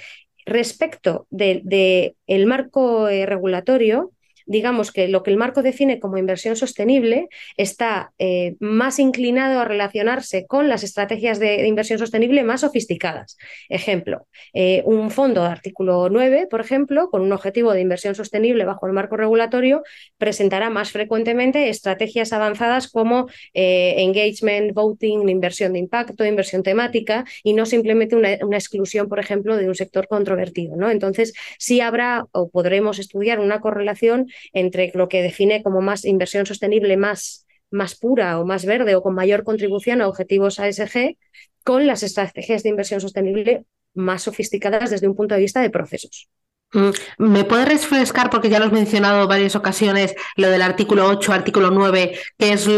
Respecto 0.45 1.25
del 1.31 1.63
de, 1.63 2.15
marco 2.45 3.09
eh, 3.09 3.25
regulatorio, 3.25 4.11
digamos 4.51 4.91
que 4.91 5.07
lo 5.07 5.23
que 5.23 5.31
el 5.31 5.37
marco 5.37 5.63
define 5.63 5.99
como 5.99 6.17
inversión 6.17 6.55
sostenible 6.55 7.29
está 7.57 8.13
eh, 8.19 8.55
más 8.59 8.99
inclinado 8.99 9.59
a 9.59 9.65
relacionarse 9.65 10.45
con 10.45 10.69
las 10.69 10.83
estrategias 10.83 11.39
de, 11.39 11.67
inversión 11.67 11.99
sostenible 11.99 12.43
más 12.43 12.61
sofisticadas. 12.61 13.37
Ejemplo, 13.69 14.27
eh, 14.53 14.83
un 14.85 15.09
fondo 15.09 15.41
de 15.41 15.47
artículo 15.47 16.09
9, 16.09 16.47
por 16.49 16.61
ejemplo, 16.61 17.09
con 17.09 17.21
un 17.21 17.31
objetivo 17.31 17.73
de 17.73 17.81
inversión 17.81 18.13
sostenible 18.13 18.65
bajo 18.65 18.85
el 18.87 18.93
marco 18.93 19.17
regulatorio, 19.17 19.83
presentará 20.17 20.69
más 20.69 20.91
frecuentemente 20.91 21.69
estrategias 21.69 22.33
avanzadas 22.33 22.89
como 22.89 23.27
eh, 23.53 23.95
engagement, 23.99 24.73
voting, 24.73 25.29
inversión 25.29 25.73
de 25.73 25.79
impacto, 25.79 26.25
inversión 26.25 26.63
temática 26.63 27.25
y 27.43 27.53
no 27.53 27.65
simplemente 27.65 28.15
una, 28.15 28.37
una 28.41 28.57
exclusión, 28.57 29.07
por 29.07 29.19
ejemplo, 29.19 29.55
de 29.55 29.67
un 29.67 29.75
sector 29.75 30.07
controvertido. 30.07 30.75
¿no? 30.75 30.89
Entonces, 30.89 31.33
sí 31.57 31.79
habrá 31.79 32.25
o 32.33 32.49
podremos 32.49 32.99
estudiar 32.99 33.39
una 33.39 33.61
correlación 33.61 34.27
entre 34.53 34.91
lo 34.93 35.07
que 35.07 35.21
define 35.21 35.63
como 35.63 35.81
más 35.81 36.05
inversión 36.05 36.45
sostenible 36.45 36.97
más, 36.97 37.45
más 37.69 37.95
pura 37.95 38.39
o 38.39 38.45
más 38.45 38.65
verde 38.65 38.95
o 38.95 39.01
con 39.01 39.15
mayor 39.15 39.43
contribución 39.43 40.01
a 40.01 40.07
objetivos 40.07 40.59
ASG 40.59 41.17
con 41.63 41.87
las 41.87 42.03
estrategias 42.03 42.63
de 42.63 42.69
inversión 42.69 43.01
sostenible 43.01 43.65
más 43.93 44.23
sofisticadas 44.23 44.89
desde 44.89 45.07
un 45.07 45.15
punto 45.15 45.35
de 45.35 45.41
vista 45.41 45.61
de 45.61 45.69
procesos. 45.69 46.29
Mm, 46.73 46.91
¿Me 47.17 47.43
puedes 47.43 47.67
refrescar, 47.67 48.29
porque 48.29 48.49
ya 48.49 48.59
lo 48.59 48.65
has 48.65 48.71
mencionado 48.71 49.27
varias 49.27 49.55
ocasiones, 49.55 50.15
lo 50.37 50.49
del 50.49 50.61
artículo 50.61 51.07
8, 51.07 51.33
artículo 51.33 51.69
9, 51.69 52.17
que 52.37 52.53
es 52.53 52.69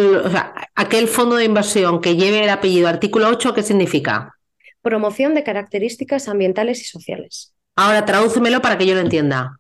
aquel 0.75 1.08
fondo 1.08 1.36
de 1.36 1.46
inversión 1.46 2.01
que 2.01 2.15
lleve 2.15 2.43
el 2.43 2.50
apellido 2.50 2.88
artículo 2.88 3.29
8, 3.29 3.53
¿qué 3.53 3.62
significa? 3.62 4.36
Promoción 4.82 5.34
de 5.36 5.43
características 5.43 6.27
ambientales 6.27 6.82
y 6.82 6.86
sociales. 6.86 7.53
Ahora 7.75 8.05
tradúcemelo 8.05 8.62
para 8.62 8.77
que 8.77 8.86
yo 8.86 8.96
lo 8.96 9.01
entienda. 9.01 9.60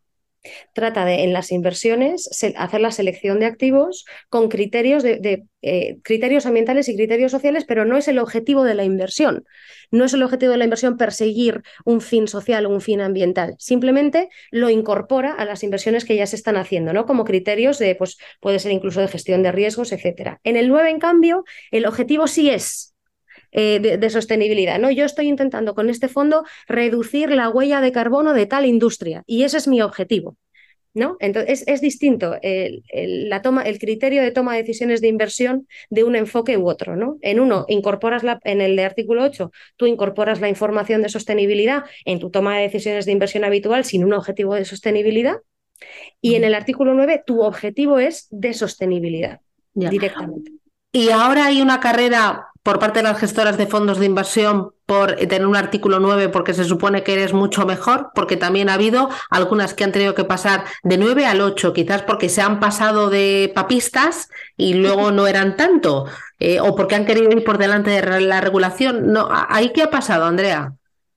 Trata 0.73 1.05
de, 1.05 1.23
en 1.23 1.33
las 1.33 1.51
inversiones, 1.51 2.29
hacer 2.57 2.81
la 2.81 2.91
selección 2.91 3.39
de 3.39 3.45
activos 3.45 4.05
con 4.29 4.49
criterios, 4.49 5.03
de, 5.03 5.45
eh, 5.61 5.97
criterios 6.03 6.45
ambientales 6.45 6.89
y 6.89 6.95
criterios 6.95 7.31
sociales, 7.31 7.63
pero 7.65 7.85
no 7.85 7.97
es 7.97 8.07
el 8.07 8.19
objetivo 8.19 8.63
de 8.63 8.75
la 8.75 8.83
inversión. 8.83 9.45
No 9.91 10.05
es 10.05 10.13
el 10.13 10.23
objetivo 10.23 10.51
de 10.51 10.57
la 10.57 10.65
inversión 10.65 10.97
perseguir 10.97 11.61
un 11.85 12.01
fin 12.01 12.27
social 12.27 12.65
o 12.65 12.69
un 12.69 12.81
fin 12.81 12.99
ambiental. 12.99 13.55
Simplemente 13.59 14.29
lo 14.51 14.69
incorpora 14.69 15.33
a 15.33 15.45
las 15.45 15.63
inversiones 15.63 16.03
que 16.03 16.15
ya 16.15 16.25
se 16.25 16.35
están 16.35 16.57
haciendo, 16.57 16.93
¿no? 16.93 17.05
Como 17.05 17.23
criterios 17.23 17.79
de, 17.79 17.95
pues, 17.95 18.17
puede 18.41 18.59
ser 18.59 18.71
incluso 18.71 18.99
de 18.99 19.07
gestión 19.07 19.43
de 19.43 19.51
riesgos, 19.51 19.91
etcétera. 19.91 20.39
En 20.43 20.57
el 20.57 20.67
9, 20.67 20.89
en 20.89 20.99
cambio, 20.99 21.45
el 21.71 21.85
objetivo 21.85 22.27
sí 22.27 22.49
es 22.49 22.92
eh, 23.55 23.79
de, 23.79 24.09
sostenibilidad. 24.09 24.79
¿no? 24.79 24.89
Yo 24.89 25.05
estoy 25.05 25.27
intentando 25.27 25.75
con 25.75 25.91
este 25.91 26.07
fondo 26.07 26.43
reducir 26.67 27.29
la 27.29 27.49
huella 27.49 27.81
de 27.81 27.91
carbono 27.91 28.33
de 28.33 28.47
tal 28.47 28.65
industria 28.65 29.23
y 29.27 29.43
ese 29.43 29.57
es 29.57 29.67
mi 29.67 29.81
objetivo. 29.81 30.35
¿No? 30.95 31.17
Entonces 31.19 31.63
es, 31.65 31.81
distinto 31.81 32.35
el, 32.43 32.83
la 33.27 33.41
toma, 33.41 33.63
el 33.63 33.79
criterio 33.79 34.21
de 34.21 34.29
toma 34.29 34.53
de 34.53 34.61
decisiones 34.61 35.01
de 35.01 35.07
inversión 35.07 35.67
de 35.89 36.03
un 36.03 36.15
enfoque 36.15 36.55
u 36.57 36.67
otro. 36.67 36.95
¿no? 36.95 37.17
En 37.21 37.39
uno 37.39 37.65
incorporas 37.67 38.23
la, 38.23 38.39
en 38.43 38.61
el 38.61 38.75
de 38.75 38.85
artículo 38.85 39.23
8, 39.23 39.51
tú 39.75 39.87
incorporas 39.87 40.39
la 40.39 40.49
información 40.49 41.01
de 41.01 41.09
sostenibilidad 41.09 41.85
en 42.05 42.19
tu 42.19 42.29
toma 42.29 42.57
de 42.57 42.63
decisiones 42.63 43.07
de 43.07 43.11
inversión 43.11 43.43
habitual 43.43 43.85
sin 43.85 44.03
un 44.03 44.13
objetivo 44.13 44.53
de 44.53 44.65
sostenibilidad. 44.65 45.37
Y 46.21 46.35
en 46.35 46.43
el 46.43 46.53
artículo 46.53 46.93
9, 46.93 47.23
tu 47.25 47.41
objetivo 47.41 47.99
es 47.99 48.27
de 48.29 48.53
sostenibilidad 48.53 49.41
directamente. 49.73 50.51
Y 50.91 51.09
ahora 51.09 51.47
hay 51.47 51.61
una 51.61 51.79
carrera 51.79 52.52
por 52.63 52.79
parte 52.79 52.99
de 52.99 53.03
las 53.03 53.19
gestoras 53.19 53.57
de 53.57 53.67
fondos 53.67 53.99
de 53.99 54.05
inversión 54.05 54.73
por 54.85 55.15
tener 55.15 55.45
un 55.45 55.55
artículo 55.55 55.99
9 55.99 56.29
porque 56.29 56.53
se 56.53 56.63
supone 56.63 57.03
que 57.03 57.13
eres 57.13 57.33
mucho 57.33 57.65
mejor, 57.65 58.11
porque 58.15 58.37
también 58.37 58.69
ha 58.69 58.75
habido 58.75 59.09
algunas 59.29 59.73
que 59.73 59.83
han 59.83 59.91
tenido 59.91 60.15
que 60.15 60.23
pasar 60.23 60.63
de 60.83 60.97
9 60.97 61.25
al 61.25 61.41
8, 61.41 61.73
quizás 61.73 62.01
porque 62.03 62.29
se 62.29 62.41
han 62.41 62.59
pasado 62.59 63.09
de 63.09 63.51
papistas 63.53 64.29
y 64.55 64.75
luego 64.75 65.11
no 65.11 65.27
eran 65.27 65.57
tanto, 65.57 66.05
eh, 66.39 66.59
o 66.61 66.75
porque 66.75 66.95
han 66.95 67.05
querido 67.05 67.31
ir 67.31 67.43
por 67.43 67.57
delante 67.57 67.91
de 67.91 68.21
la 68.21 68.41
regulación. 68.41 69.11
No, 69.11 69.27
¿Ahí 69.49 69.71
qué 69.73 69.83
ha 69.83 69.91
pasado, 69.91 70.25
Andrea? 70.25 70.73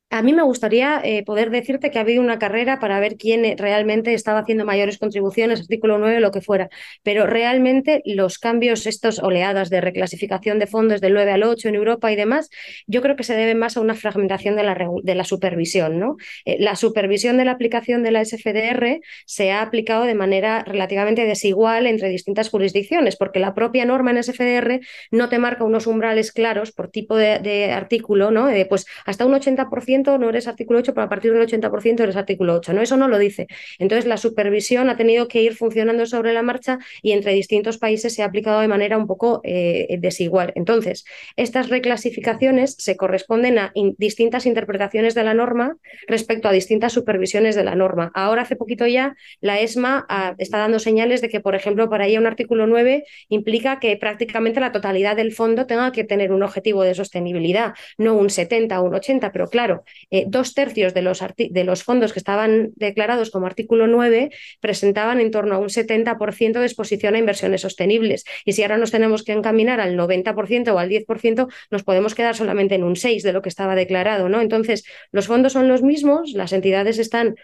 A 0.08 0.22
mí 0.22 0.32
me 0.32 0.42
gustaría 0.44 1.00
eh, 1.02 1.24
poder 1.24 1.50
decirte 1.50 1.90
que 1.90 1.98
ha 1.98 2.02
habido 2.02 2.22
una 2.22 2.38
carrera 2.38 2.78
para 2.78 3.00
ver 3.00 3.16
quién 3.16 3.44
eh, 3.44 3.56
realmente 3.58 4.14
estaba 4.14 4.38
haciendo 4.38 4.64
mayores 4.64 4.98
contribuciones, 4.98 5.60
artículo 5.60 5.98
9, 5.98 6.20
lo 6.20 6.30
que 6.30 6.40
fuera, 6.40 6.68
pero 7.02 7.26
realmente 7.26 8.02
los 8.04 8.38
cambios, 8.38 8.86
estos 8.86 9.18
oleadas 9.18 9.68
de 9.68 9.80
reclasificación 9.80 10.60
de 10.60 10.68
fondos 10.68 11.00
del 11.00 11.12
9 11.12 11.32
al 11.32 11.42
8 11.42 11.68
en 11.68 11.74
Europa 11.74 12.12
y 12.12 12.16
demás, 12.16 12.50
yo 12.86 13.02
creo 13.02 13.16
que 13.16 13.24
se 13.24 13.34
deben 13.34 13.58
más 13.58 13.76
a 13.76 13.80
una 13.80 13.96
fragmentación 13.96 14.54
de 14.54 14.62
la, 14.62 14.78
de 15.02 15.14
la 15.16 15.24
supervisión. 15.24 15.98
¿no? 15.98 16.16
Eh, 16.44 16.56
la 16.60 16.76
supervisión 16.76 17.36
de 17.36 17.44
la 17.44 17.50
aplicación 17.50 18.04
de 18.04 18.12
la 18.12 18.24
SFDR 18.24 19.00
se 19.26 19.50
ha 19.50 19.60
aplicado 19.60 20.04
de 20.04 20.14
manera 20.14 20.62
relativamente 20.62 21.24
desigual 21.24 21.88
entre 21.88 22.10
distintas 22.10 22.48
jurisdicciones, 22.48 23.16
porque 23.16 23.40
la 23.40 23.54
propia 23.54 23.84
norma 23.84 24.12
en 24.12 24.22
SFDR 24.22 24.80
no 25.10 25.28
te 25.28 25.38
marca 25.40 25.64
unos 25.64 25.88
umbrales 25.88 26.30
claros 26.30 26.70
por 26.70 26.90
tipo 26.90 27.16
de, 27.16 27.40
de 27.40 27.72
artículo, 27.72 28.30
¿no? 28.30 28.48
pues 28.68 28.86
hasta 29.04 29.26
un 29.26 29.32
80% 29.32 29.95
no 30.04 30.28
eres 30.28 30.48
artículo 30.48 30.80
8, 30.80 30.94
pero 30.94 31.06
a 31.06 31.08
partir 31.08 31.32
del 31.32 31.46
80% 31.46 32.00
eres 32.00 32.16
artículo 32.16 32.54
8. 32.54 32.72
¿no? 32.72 32.82
Eso 32.82 32.96
no 32.96 33.08
lo 33.08 33.18
dice. 33.18 33.46
Entonces, 33.78 34.06
la 34.06 34.16
supervisión 34.16 34.88
ha 34.90 34.96
tenido 34.96 35.28
que 35.28 35.42
ir 35.42 35.54
funcionando 35.54 36.06
sobre 36.06 36.32
la 36.32 36.42
marcha 36.42 36.78
y 37.02 37.12
entre 37.12 37.32
distintos 37.32 37.78
países 37.78 38.14
se 38.14 38.22
ha 38.22 38.26
aplicado 38.26 38.60
de 38.60 38.68
manera 38.68 38.98
un 38.98 39.06
poco 39.06 39.40
eh, 39.44 39.96
desigual. 39.98 40.52
Entonces, 40.56 41.04
estas 41.36 41.68
reclasificaciones 41.68 42.76
se 42.78 42.96
corresponden 42.96 43.58
a 43.58 43.72
distintas 43.98 44.46
interpretaciones 44.46 45.14
de 45.14 45.24
la 45.24 45.34
norma 45.34 45.76
respecto 46.06 46.48
a 46.48 46.52
distintas 46.52 46.92
supervisiones 46.92 47.54
de 47.54 47.64
la 47.64 47.74
norma. 47.74 48.10
Ahora, 48.14 48.42
hace 48.42 48.56
poquito 48.56 48.86
ya, 48.86 49.16
la 49.40 49.60
ESMA 49.60 50.06
ah, 50.08 50.34
está 50.38 50.58
dando 50.58 50.78
señales 50.78 51.20
de 51.20 51.28
que, 51.28 51.40
por 51.40 51.54
ejemplo, 51.54 51.88
para 51.88 52.06
ella 52.06 52.20
un 52.20 52.26
artículo 52.26 52.66
9 52.66 53.04
implica 53.28 53.78
que 53.80 53.96
prácticamente 53.96 54.60
la 54.60 54.72
totalidad 54.72 55.16
del 55.16 55.32
fondo 55.32 55.66
tenga 55.66 55.92
que 55.92 56.04
tener 56.04 56.32
un 56.32 56.42
objetivo 56.42 56.82
de 56.82 56.94
sostenibilidad, 56.94 57.74
no 57.98 58.14
un 58.14 58.30
70 58.30 58.80
o 58.80 58.84
un 58.84 58.94
80, 58.94 59.32
pero 59.32 59.48
claro, 59.48 59.84
eh, 60.10 60.24
dos 60.26 60.54
tercios 60.54 60.94
de 60.94 61.02
los, 61.02 61.22
de 61.36 61.64
los 61.64 61.82
fondos 61.82 62.12
que 62.12 62.18
estaban 62.18 62.72
declarados 62.76 63.30
como 63.30 63.46
artículo 63.46 63.86
9 63.86 64.30
presentaban 64.60 65.20
en 65.20 65.30
torno 65.30 65.54
a 65.54 65.58
un 65.58 65.68
70% 65.68 66.58
de 66.58 66.66
exposición 66.66 67.14
a 67.14 67.18
inversiones 67.18 67.60
sostenibles. 67.60 68.24
Y 68.44 68.52
si 68.52 68.62
ahora 68.62 68.78
nos 68.78 68.90
tenemos 68.90 69.22
que 69.22 69.32
encaminar 69.32 69.80
al 69.80 69.96
90% 69.96 70.72
o 70.72 70.78
al 70.78 70.88
10%, 70.88 71.48
nos 71.70 71.82
podemos 71.82 72.14
quedar 72.14 72.36
solamente 72.36 72.74
en 72.74 72.84
un 72.84 72.94
6% 72.96 73.22
de 73.22 73.32
lo 73.32 73.42
que 73.42 73.48
estaba 73.48 73.74
declarado. 73.74 74.28
¿no? 74.28 74.40
Entonces, 74.40 74.84
los 75.12 75.26
fondos 75.26 75.52
son 75.52 75.68
los 75.68 75.82
mismos, 75.82 76.32
las 76.32 76.52
entidades 76.52 76.98
están 76.98 77.36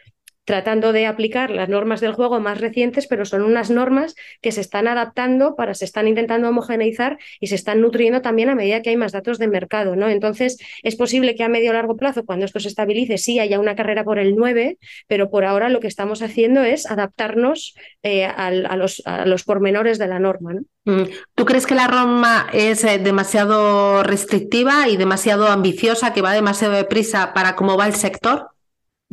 tratando 0.44 0.92
de 0.92 1.06
aplicar 1.06 1.50
las 1.50 1.68
normas 1.68 2.00
del 2.00 2.12
juego 2.12 2.40
más 2.40 2.60
recientes, 2.60 3.06
pero 3.06 3.24
son 3.24 3.42
unas 3.42 3.70
normas 3.70 4.14
que 4.40 4.52
se 4.52 4.60
están 4.60 4.88
adaptando 4.88 5.54
para, 5.54 5.74
se 5.74 5.84
están 5.84 6.08
intentando 6.08 6.48
homogeneizar 6.48 7.18
y 7.40 7.46
se 7.46 7.54
están 7.54 7.80
nutriendo 7.80 8.22
también 8.22 8.48
a 8.48 8.54
medida 8.54 8.82
que 8.82 8.90
hay 8.90 8.96
más 8.96 9.12
datos 9.12 9.38
de 9.38 9.48
mercado, 9.48 9.96
¿no? 9.96 10.08
Entonces, 10.08 10.58
es 10.82 10.96
posible 10.96 11.34
que 11.34 11.44
a 11.44 11.48
medio 11.48 11.70
o 11.70 11.74
largo 11.74 11.96
plazo, 11.96 12.24
cuando 12.24 12.44
esto 12.44 12.60
se 12.60 12.68
estabilice, 12.68 13.18
sí 13.18 13.38
haya 13.38 13.60
una 13.60 13.76
carrera 13.76 14.04
por 14.04 14.18
el 14.18 14.34
9, 14.34 14.78
pero 15.06 15.30
por 15.30 15.44
ahora 15.44 15.68
lo 15.68 15.80
que 15.80 15.88
estamos 15.88 16.22
haciendo 16.22 16.62
es 16.62 16.90
adaptarnos 16.90 17.74
eh, 18.02 18.24
a, 18.24 18.50
los, 18.76 19.44
pormenores 19.44 19.98
de 19.98 20.06
la 20.06 20.18
norma, 20.18 20.54
¿no? 20.54 20.62
Mm. 20.84 21.08
¿Tú 21.36 21.44
crees 21.44 21.66
que 21.66 21.76
la 21.76 21.86
norma 21.86 22.48
es 22.52 22.82
eh, 22.84 22.98
demasiado 22.98 24.02
restrictiva 24.02 24.88
y 24.88 24.96
demasiado 24.96 25.46
ambiciosa, 25.46 26.12
que 26.12 26.22
va 26.22 26.32
demasiado 26.32 26.74
deprisa 26.74 27.32
para 27.34 27.54
cómo 27.54 27.76
va 27.76 27.86
el 27.86 27.94
sector? 27.94 28.51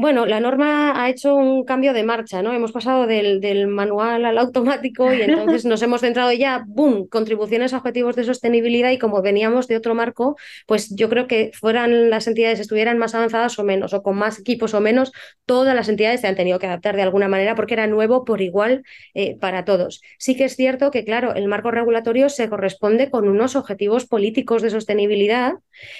Bueno, 0.01 0.25
la 0.25 0.39
norma 0.39 1.03
ha 1.03 1.09
hecho 1.09 1.35
un 1.35 1.65
cambio 1.65 1.91
de 1.91 2.03
marcha, 2.03 2.41
¿no? 2.41 2.53
Hemos 2.53 2.71
pasado 2.71 3.05
del, 3.05 3.67
manual 3.67 4.23
al 4.23 4.38
automático 4.38 5.12
y 5.13 5.23
entonces 5.23 5.65
nos 5.65 5.81
hemos 5.81 5.99
centrado 5.99 6.31
ya, 6.31 6.63
¡boom!, 6.65 7.09
contribuciones 7.09 7.73
a 7.73 7.79
objetivos 7.79 8.15
de 8.15 8.23
sostenibilidad 8.23 8.91
y 8.91 8.97
como 8.97 9.21
veníamos 9.21 9.67
de 9.67 9.75
otro 9.75 9.95
marco, 9.95 10.38
pues 10.67 10.95
yo 10.95 11.09
creo 11.09 11.27
que 11.27 11.51
fueran 11.53 12.09
las 12.09 12.27
entidades, 12.27 12.62
estuvieran 12.62 12.97
más 12.97 13.13
avanzadas 13.13 13.59
o 13.59 13.65
menos, 13.65 13.93
o 13.93 14.01
con 14.01 14.15
más 14.15 14.39
equipos 14.39 14.73
o 14.73 14.79
menos, 14.79 15.12
todas 15.45 15.75
las 15.75 15.89
entidades 15.89 16.21
se 16.21 16.27
han 16.27 16.38
tenido 16.38 16.59
que 16.59 16.67
adaptar 16.67 16.95
de 16.95 17.01
alguna 17.01 17.27
manera 17.27 17.55
porque 17.55 17.73
era 17.73 17.85
nuevo 17.85 18.23
por 18.23 18.39
igual 18.41 18.83
eh, 19.15 19.35
para 19.38 19.65
todos. 19.65 19.99
Sí 20.17 20.38
que 20.38 20.45
es 20.45 20.55
cierto 20.55 20.91
que, 20.91 21.03
claro, 21.03 21.35
el 21.35 21.49
marco 21.49 21.71
regulatorio 21.71 22.29
se 22.29 22.47
corresponde 22.47 23.09
con 23.09 23.27
unos 23.27 23.57
objetivos 23.57 24.05
políticos 24.05 24.62
de 24.62 24.69
sostenibilidad 24.69 25.55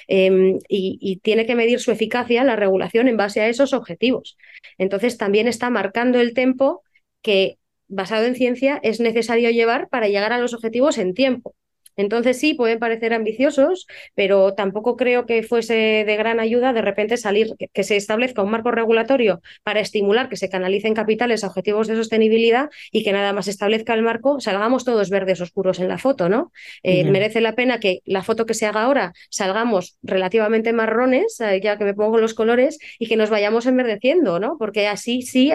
em, 0.08 0.58
y, 0.70 0.96
y 1.02 1.16
tiene 1.18 1.44
que 1.44 1.54
medir 1.54 1.80
su 1.80 1.90
eficacia 1.92 2.44
la 2.44 2.56
regulación 2.56 3.06
en 3.06 3.18
base 3.18 3.42
a 3.42 3.48
esos 3.48 3.74
objetivos 3.74 3.89
objetivos. 3.90 4.36
Entonces, 4.78 5.18
también 5.18 5.48
está 5.48 5.70
marcando 5.70 6.20
el 6.20 6.34
tiempo 6.34 6.82
que, 7.22 7.58
basado 7.88 8.24
en 8.26 8.36
ciencia, 8.36 8.78
es 8.82 9.00
necesario 9.00 9.50
llevar 9.50 9.88
para 9.88 10.08
llegar 10.08 10.32
a 10.32 10.38
los 10.38 10.54
objetivos 10.54 10.98
en 10.98 11.14
tiempo. 11.14 11.54
Entonces 12.00 12.38
sí, 12.38 12.54
pueden 12.54 12.78
parecer 12.78 13.12
ambiciosos, 13.12 13.86
pero 14.14 14.54
tampoco 14.54 14.96
creo 14.96 15.26
que 15.26 15.42
fuese 15.42 16.04
de 16.06 16.16
gran 16.16 16.40
ayuda 16.40 16.72
de 16.72 16.82
repente 16.82 17.16
salir, 17.16 17.54
que, 17.72 17.84
se 17.84 17.96
establezca 17.96 18.42
un 18.42 18.50
marco 18.50 18.70
regulatorio 18.70 19.40
para 19.62 19.80
estimular 19.80 20.28
que 20.28 20.36
se 20.36 20.48
canalicen 20.48 20.94
capitales 20.94 21.44
a 21.44 21.48
objetivos 21.48 21.88
de 21.88 21.96
sostenibilidad 21.96 22.70
y 22.92 23.02
que 23.02 23.12
nada 23.12 23.32
más 23.32 23.48
establezca 23.48 23.94
el 23.94 24.02
marco, 24.02 24.40
salgamos 24.40 24.84
todos 24.84 25.10
verdes 25.10 25.40
oscuros 25.40 25.78
en 25.80 25.88
la 25.88 25.98
foto, 25.98 26.28
¿no? 26.28 26.52
Eh, 26.82 27.04
merece 27.04 27.40
la 27.40 27.54
pena 27.54 27.80
que 27.80 28.00
la 28.04 28.22
foto 28.22 28.46
que 28.46 28.54
se 28.54 28.66
haga 28.66 28.84
ahora 28.84 29.12
salgamos 29.30 29.98
relativamente 30.02 30.72
marrones, 30.72 31.40
eh, 31.40 31.60
ya 31.62 31.76
que 31.76 31.84
me 31.84 31.94
pongo 31.94 32.18
los 32.18 32.34
colores, 32.34 32.78
y 32.98 33.08
que 33.08 33.16
nos 33.16 33.30
vayamos 33.30 33.66
enverdeciendo, 33.66 34.38
¿no? 34.38 34.56
Porque 34.58 34.86
así 34.86 35.22
sí 35.22 35.52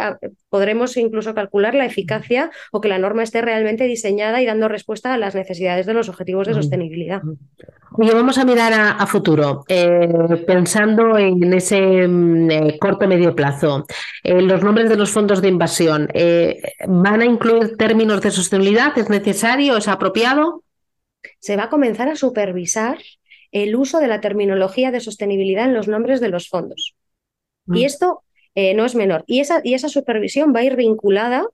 podremos 0.49 0.97
incluso 0.97 1.33
calcular 1.33 1.73
la 1.75 1.85
eficacia 1.85 2.51
o 2.71 2.81
que 2.81 2.89
la 2.89 2.99
norma 2.99 3.23
esté 3.23 3.41
realmente 3.41 3.85
diseñada 3.85 4.41
y 4.41 4.45
dando 4.45 4.67
respuesta 4.67 5.13
a 5.13 5.17
las 5.17 5.35
necesidades 5.35 5.85
de 5.85 5.93
los 5.93 6.09
objetivos 6.09 6.34
de 6.43 6.53
sostenibilidad. 6.53 7.21
Oye, 7.97 8.13
vamos 8.13 8.37
a 8.37 8.43
mirar 8.43 8.73
a, 8.73 9.07
futuro, 9.07 9.63
eh, 9.69 10.43
pensando 10.45 11.17
en 11.17 11.53
ese 11.53 12.05
mm, 12.05 12.51
eh, 12.51 12.77
corto 12.77 13.07
medio 13.07 13.33
plazo. 13.33 13.85
Eh, 14.21 14.41
los 14.41 14.63
nombres 14.63 14.89
de 14.89 14.97
los 14.97 15.11
fondos 15.11 15.41
de 15.41 15.47
inversión, 15.47 16.09
¿van 16.87 17.21
a 17.21 17.25
incluir 17.25 17.77
términos 17.77 18.21
de 18.21 18.31
sostenibilidad? 18.31 18.97
¿Es 18.97 19.09
necesario? 19.09 19.77
¿Es 19.77 19.87
apropiado? 19.87 20.63
Se 21.39 21.55
va 21.55 21.63
a 21.63 21.69
comenzar 21.69 22.09
a 22.09 22.15
supervisar 22.15 22.97
el 23.51 23.75
uso 23.75 23.99
de 23.99 24.07
la 24.07 24.19
terminología 24.19 24.91
de 24.91 24.99
sostenibilidad 24.99 25.65
en 25.65 25.73
los 25.73 25.87
nombres 25.87 26.19
de 26.19 26.29
los 26.29 26.49
fondos. 26.49 26.95
Y 27.67 27.83
mm. 27.83 27.85
esto 27.85 28.23
no 28.75 28.85
es 28.85 28.95
menor. 28.95 29.23
Y 29.27 29.39
esa, 29.39 29.61
y 29.63 29.73
esa 29.73 29.89
supervisión 29.89 30.53
va 30.55 30.61
a 30.61 30.63
ir 30.63 30.75
vinculada 30.75 31.45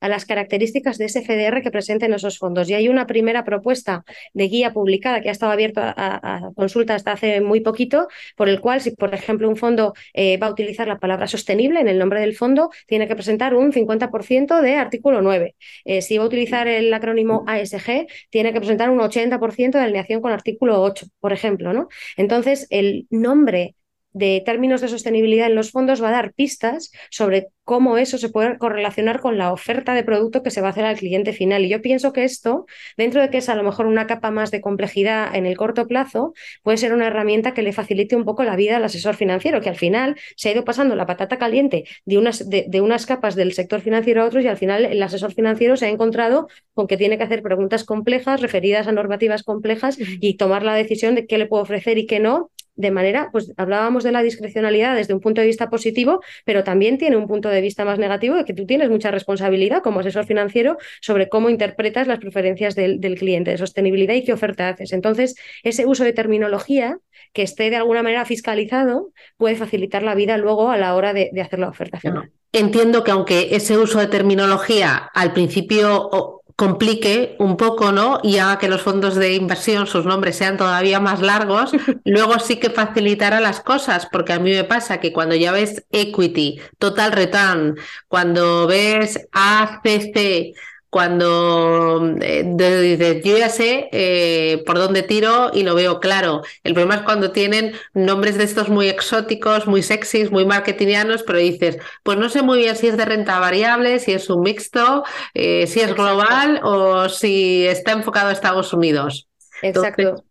a 0.00 0.08
las 0.08 0.24
características 0.24 0.98
de 0.98 1.06
ese 1.06 1.22
FDR 1.22 1.62
que 1.62 1.70
presenten 1.70 2.12
esos 2.12 2.38
fondos. 2.38 2.68
Y 2.68 2.74
hay 2.74 2.88
una 2.88 3.06
primera 3.06 3.44
propuesta 3.44 4.04
de 4.34 4.48
guía 4.48 4.72
publicada 4.72 5.20
que 5.20 5.28
ha 5.28 5.32
estado 5.32 5.52
abierta 5.52 5.94
a, 5.96 6.50
consulta 6.54 6.94
hasta 6.94 7.12
hace 7.12 7.40
muy 7.40 7.60
poquito, 7.60 8.08
por 8.36 8.48
el 8.48 8.60
cual, 8.60 8.80
si 8.80 8.92
por 8.92 9.14
ejemplo 9.14 9.48
un 9.48 9.56
fondo 9.56 9.94
eh, 10.14 10.36
va 10.38 10.48
a 10.48 10.50
utilizar 10.50 10.88
la 10.88 10.98
palabra 10.98 11.26
sostenible 11.26 11.80
en 11.80 11.88
el 11.88 11.98
nombre 11.98 12.20
del 12.20 12.36
fondo, 12.36 12.70
tiene 12.86 13.08
que 13.08 13.14
presentar 13.14 13.54
un 13.54 13.72
50% 13.72 14.60
de 14.60 14.74
artículo 14.76 15.22
9. 15.22 15.54
Eh, 15.84 16.02
si 16.02 16.18
va 16.18 16.24
a 16.24 16.26
utilizar 16.26 16.66
el 16.68 16.92
acrónimo 16.92 17.44
ASG, 17.46 18.06
tiene 18.30 18.52
que 18.52 18.60
presentar 18.60 18.90
un 18.90 18.98
80% 19.00 19.72
de 19.72 19.84
alineación 19.84 20.20
con 20.20 20.32
artículo 20.32 20.82
8, 20.82 21.06
por 21.20 21.32
ejemplo. 21.32 21.72
¿no? 21.72 21.88
Entonces, 22.16 22.66
el 22.70 23.06
nombre 23.10 23.74
de 24.12 24.42
términos 24.44 24.80
de 24.80 24.88
sostenibilidad 24.88 25.46
en 25.46 25.54
los 25.54 25.70
fondos 25.70 26.02
va 26.02 26.08
a 26.08 26.12
dar 26.12 26.32
pistas 26.32 26.90
sobre 27.10 27.48
cómo 27.70 27.98
eso 27.98 28.18
se 28.18 28.30
puede 28.30 28.58
correlacionar 28.58 29.20
con 29.20 29.38
la 29.38 29.52
oferta 29.52 29.94
de 29.94 30.02
producto 30.02 30.42
que 30.42 30.50
se 30.50 30.60
va 30.60 30.66
a 30.66 30.70
hacer 30.72 30.84
al 30.84 30.96
cliente 30.96 31.32
final. 31.32 31.64
Y 31.64 31.68
yo 31.68 31.80
pienso 31.80 32.12
que 32.12 32.24
esto, 32.24 32.66
dentro 32.96 33.22
de 33.22 33.30
que 33.30 33.38
es 33.38 33.48
a 33.48 33.54
lo 33.54 33.62
mejor 33.62 33.86
una 33.86 34.08
capa 34.08 34.32
más 34.32 34.50
de 34.50 34.60
complejidad 34.60 35.32
en 35.36 35.46
el 35.46 35.56
corto 35.56 35.86
plazo, 35.86 36.34
puede 36.64 36.78
ser 36.78 36.92
una 36.92 37.06
herramienta 37.06 37.54
que 37.54 37.62
le 37.62 37.72
facilite 37.72 38.16
un 38.16 38.24
poco 38.24 38.42
la 38.42 38.56
vida 38.56 38.78
al 38.78 38.84
asesor 38.84 39.14
financiero, 39.14 39.60
que 39.60 39.68
al 39.68 39.76
final 39.76 40.16
se 40.34 40.48
ha 40.48 40.52
ido 40.52 40.64
pasando 40.64 40.96
la 40.96 41.06
patata 41.06 41.38
caliente 41.38 41.84
de 42.06 42.18
unas, 42.18 42.50
de, 42.50 42.80
unas 42.80 43.06
capas 43.06 43.36
del 43.36 43.52
sector 43.52 43.80
financiero 43.80 44.22
a 44.22 44.24
otros 44.24 44.42
y 44.42 44.48
al 44.48 44.56
final 44.56 44.84
el 44.84 45.00
asesor 45.00 45.32
financiero 45.32 45.76
se 45.76 45.86
ha 45.86 45.90
encontrado 45.90 46.48
con 46.74 46.88
que 46.88 46.96
tiene 46.96 47.18
que 47.18 47.22
hacer 47.22 47.40
preguntas 47.40 47.84
complejas 47.84 48.40
referidas 48.40 48.88
a 48.88 48.92
normativas 48.92 49.44
complejas 49.44 49.96
y 50.00 50.36
tomar 50.38 50.64
la 50.64 50.74
decisión 50.74 51.14
de 51.14 51.24
qué 51.24 51.38
le 51.38 51.46
puedo 51.46 51.62
ofrecer 51.62 51.98
y 51.98 52.06
qué 52.06 52.18
no 52.18 52.50
de 52.80 52.90
manera, 52.90 53.28
pues 53.30 53.52
hablábamos 53.56 54.04
de 54.04 54.12
la 54.12 54.22
discrecionalidad 54.22 54.96
desde 54.96 55.14
un 55.14 55.20
punto 55.20 55.40
de 55.40 55.46
vista 55.46 55.68
positivo, 55.68 56.20
pero 56.44 56.64
también 56.64 56.98
tiene 56.98 57.16
un 57.16 57.28
punto 57.28 57.48
de 57.48 57.59
vista 57.60 57.84
más 57.84 57.98
negativo 57.98 58.36
de 58.36 58.44
que 58.44 58.54
tú 58.54 58.66
tienes 58.66 58.90
mucha 58.90 59.10
responsabilidad 59.10 59.82
como 59.82 60.00
asesor 60.00 60.26
financiero 60.26 60.76
sobre 61.00 61.28
cómo 61.28 61.50
interpretas 61.50 62.06
las 62.06 62.18
preferencias 62.18 62.74
del, 62.74 63.00
cliente 63.18 63.50
de 63.50 63.58
sostenibilidad 63.58 64.14
y 64.14 64.24
qué 64.24 64.32
oferta 64.32 64.68
haces. 64.68 64.92
Entonces, 64.92 65.34
ese 65.62 65.86
uso 65.86 66.04
de 66.04 66.12
terminología 66.12 66.98
que 67.32 67.42
esté 67.42 67.70
de 67.70 67.76
alguna 67.76 68.02
manera 68.02 68.24
fiscalizado 68.24 69.12
puede 69.36 69.56
facilitar 69.56 70.02
la 70.02 70.14
vida 70.14 70.36
luego 70.36 70.70
a 70.70 70.76
la 70.76 70.94
hora 70.94 71.12
de, 71.12 71.30
hacer 71.40 71.58
la 71.58 71.68
oferta 71.68 72.00
final. 72.00 72.30
Entiendo 72.52 73.04
que 73.04 73.12
aunque 73.12 73.54
ese 73.54 73.78
uso 73.78 74.00
de 74.00 74.08
terminología 74.08 75.10
al 75.14 75.32
principio 75.32 76.39
complique 76.60 77.36
un 77.38 77.56
poco, 77.56 77.90
¿no? 77.90 78.20
Y 78.22 78.36
haga 78.36 78.58
que 78.58 78.68
los 78.68 78.82
fondos 78.82 79.14
de 79.14 79.34
inversión, 79.34 79.86
sus 79.86 80.04
nombres 80.04 80.36
sean 80.36 80.58
todavía 80.58 81.00
más 81.00 81.22
largos, 81.22 81.70
luego 82.04 82.38
sí 82.38 82.56
que 82.58 82.68
facilitará 82.68 83.40
las 83.40 83.60
cosas, 83.60 84.06
porque 84.12 84.34
a 84.34 84.38
mí 84.38 84.50
me 84.50 84.64
pasa 84.64 85.00
que 85.00 85.10
cuando 85.10 85.34
ya 85.34 85.52
ves 85.52 85.82
equity, 85.90 86.60
total 86.78 87.12
return, 87.12 87.78
cuando 88.08 88.66
ves 88.66 89.26
ACC, 89.32 90.54
cuando 90.90 92.16
eh, 92.20 92.42
dices, 92.44 93.22
yo 93.24 93.38
ya 93.38 93.48
sé 93.48 93.88
eh, 93.92 94.62
por 94.66 94.76
dónde 94.76 95.02
tiro 95.04 95.50
y 95.54 95.62
lo 95.62 95.76
veo 95.76 96.00
claro. 96.00 96.42
El 96.64 96.74
problema 96.74 96.96
es 96.96 97.02
cuando 97.02 97.30
tienen 97.30 97.72
nombres 97.94 98.36
de 98.36 98.44
estos 98.44 98.68
muy 98.68 98.88
exóticos, 98.88 99.68
muy 99.68 99.82
sexys, 99.82 100.32
muy 100.32 100.44
marketingianos, 100.44 101.22
pero 101.22 101.38
dices, 101.38 101.78
pues 102.02 102.18
no 102.18 102.28
sé 102.28 102.42
muy 102.42 102.58
bien 102.58 102.76
si 102.76 102.88
es 102.88 102.96
de 102.96 103.04
renta 103.04 103.38
variable, 103.38 104.00
si 104.00 104.12
es 104.12 104.28
un 104.28 104.42
mixto, 104.42 105.04
eh, 105.34 105.68
si 105.68 105.80
es 105.80 105.94
global 105.94 106.60
o 106.64 107.08
si 107.08 107.66
está 107.66 107.92
enfocado 107.92 108.28
a 108.28 108.32
Estados 108.32 108.72
Unidos. 108.72 109.28
Exacto. 109.62 110.24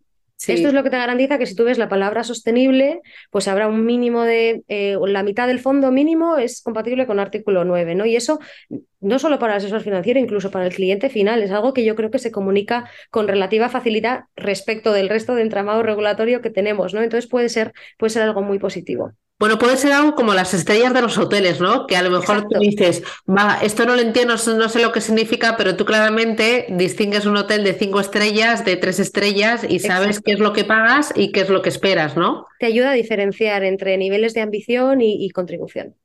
Esto 0.48 0.70
es 0.70 0.74
lo 0.74 0.84
que 0.84 0.90
te 0.90 0.98
garantiza 0.98 1.38
que 1.38 1.46
si 1.46 1.54
tú 1.54 1.66
ves 1.66 1.78
la 1.78 1.90
palabra 1.90 2.24
sostenible, 2.24 3.02
pues 3.30 3.48
habrá 3.50 3.68
un 3.68 3.86
mínimo 3.86 4.24
de, 4.24 4.64
eh, 4.70 4.98
la 5.06 5.22
mitad 5.22 5.48
del 5.48 5.60
fondo 5.60 5.92
mínimo 5.92 6.38
es 6.38 6.62
compatible 6.62 7.06
con 7.06 7.20
artículo 7.20 7.66
9, 7.66 7.94
¿no? 7.96 8.06
Y 8.06 8.16
eso 8.16 8.40
no 9.02 9.20
solo 9.20 9.38
para 9.38 9.54
el 9.54 9.58
asesor 9.58 9.82
financiero, 9.82 10.20
incluso 10.20 10.50
para 10.50 10.66
el 10.66 10.74
cliente 10.74 11.10
final, 11.10 11.44
es 11.44 11.52
algo 11.52 11.74
que 11.74 11.84
yo 11.84 11.96
creo 11.96 12.10
que 12.10 12.20
se 12.20 12.32
comunica 12.32 12.90
con 13.12 13.28
relativa 13.28 13.70
facilidad 13.70 14.24
respecto 14.36 14.94
del 14.94 15.10
resto 15.10 15.36
de 15.36 15.42
entramado 15.42 15.84
regulatorio 15.84 16.42
que 16.42 16.50
tenemos, 16.50 16.94
¿no? 16.94 17.02
Entonces 17.02 17.30
puede 17.30 17.50
ser, 17.50 17.74
puede 17.98 18.12
ser 18.12 18.24
algo 18.24 18.42
muy 18.42 18.60
positivo. 18.60 19.14
Bueno, 19.40 19.58
puede 19.58 19.78
ser 19.78 19.94
algo 19.94 20.16
como 20.16 20.34
las 20.34 20.54
estrellas 20.54 20.94
de 20.94 21.02
los 21.02 21.18
hoteles, 21.18 21.62
¿no? 21.62 21.88
Que 21.88 21.96
a 21.96 22.02
lo 22.02 22.10
mejor 22.10 22.46
tú 22.50 22.60
dices, 22.60 23.04
va, 23.26 23.60
esto 23.64 23.86
no 23.86 23.96
lo 23.96 24.02
entiendo, 24.02 24.36
no 24.36 24.70
sé 24.70 24.82
lo 24.82 24.92
que 24.92 25.00
significa, 25.00 25.56
pero 25.56 25.78
tú 25.78 25.86
claramente 25.86 26.66
distingues 26.72 27.26
un 27.26 27.38
hotel 27.38 27.64
de 27.64 27.74
cinco 27.74 28.02
estrellas, 28.02 28.66
de 28.66 28.76
tres 28.76 29.00
estrellas 29.00 29.66
y 29.68 29.80
sabes 29.80 30.20
qué 30.20 30.34
es 30.34 30.40
lo 30.40 30.52
que 30.52 30.66
pagas 30.66 31.14
y 31.16 31.32
qué 31.32 31.40
es 31.40 31.50
lo 31.50 31.62
que 31.62 31.70
esperas, 31.70 32.18
¿no? 32.18 32.48
Te 32.60 32.66
ayuda 32.66 32.92
a 32.92 32.94
diferenciar 32.94 33.64
entre 33.64 33.98
niveles 33.98 34.34
de 34.34 34.42
ambición 34.42 35.00
y, 35.00 35.30
contribución. 35.30 35.96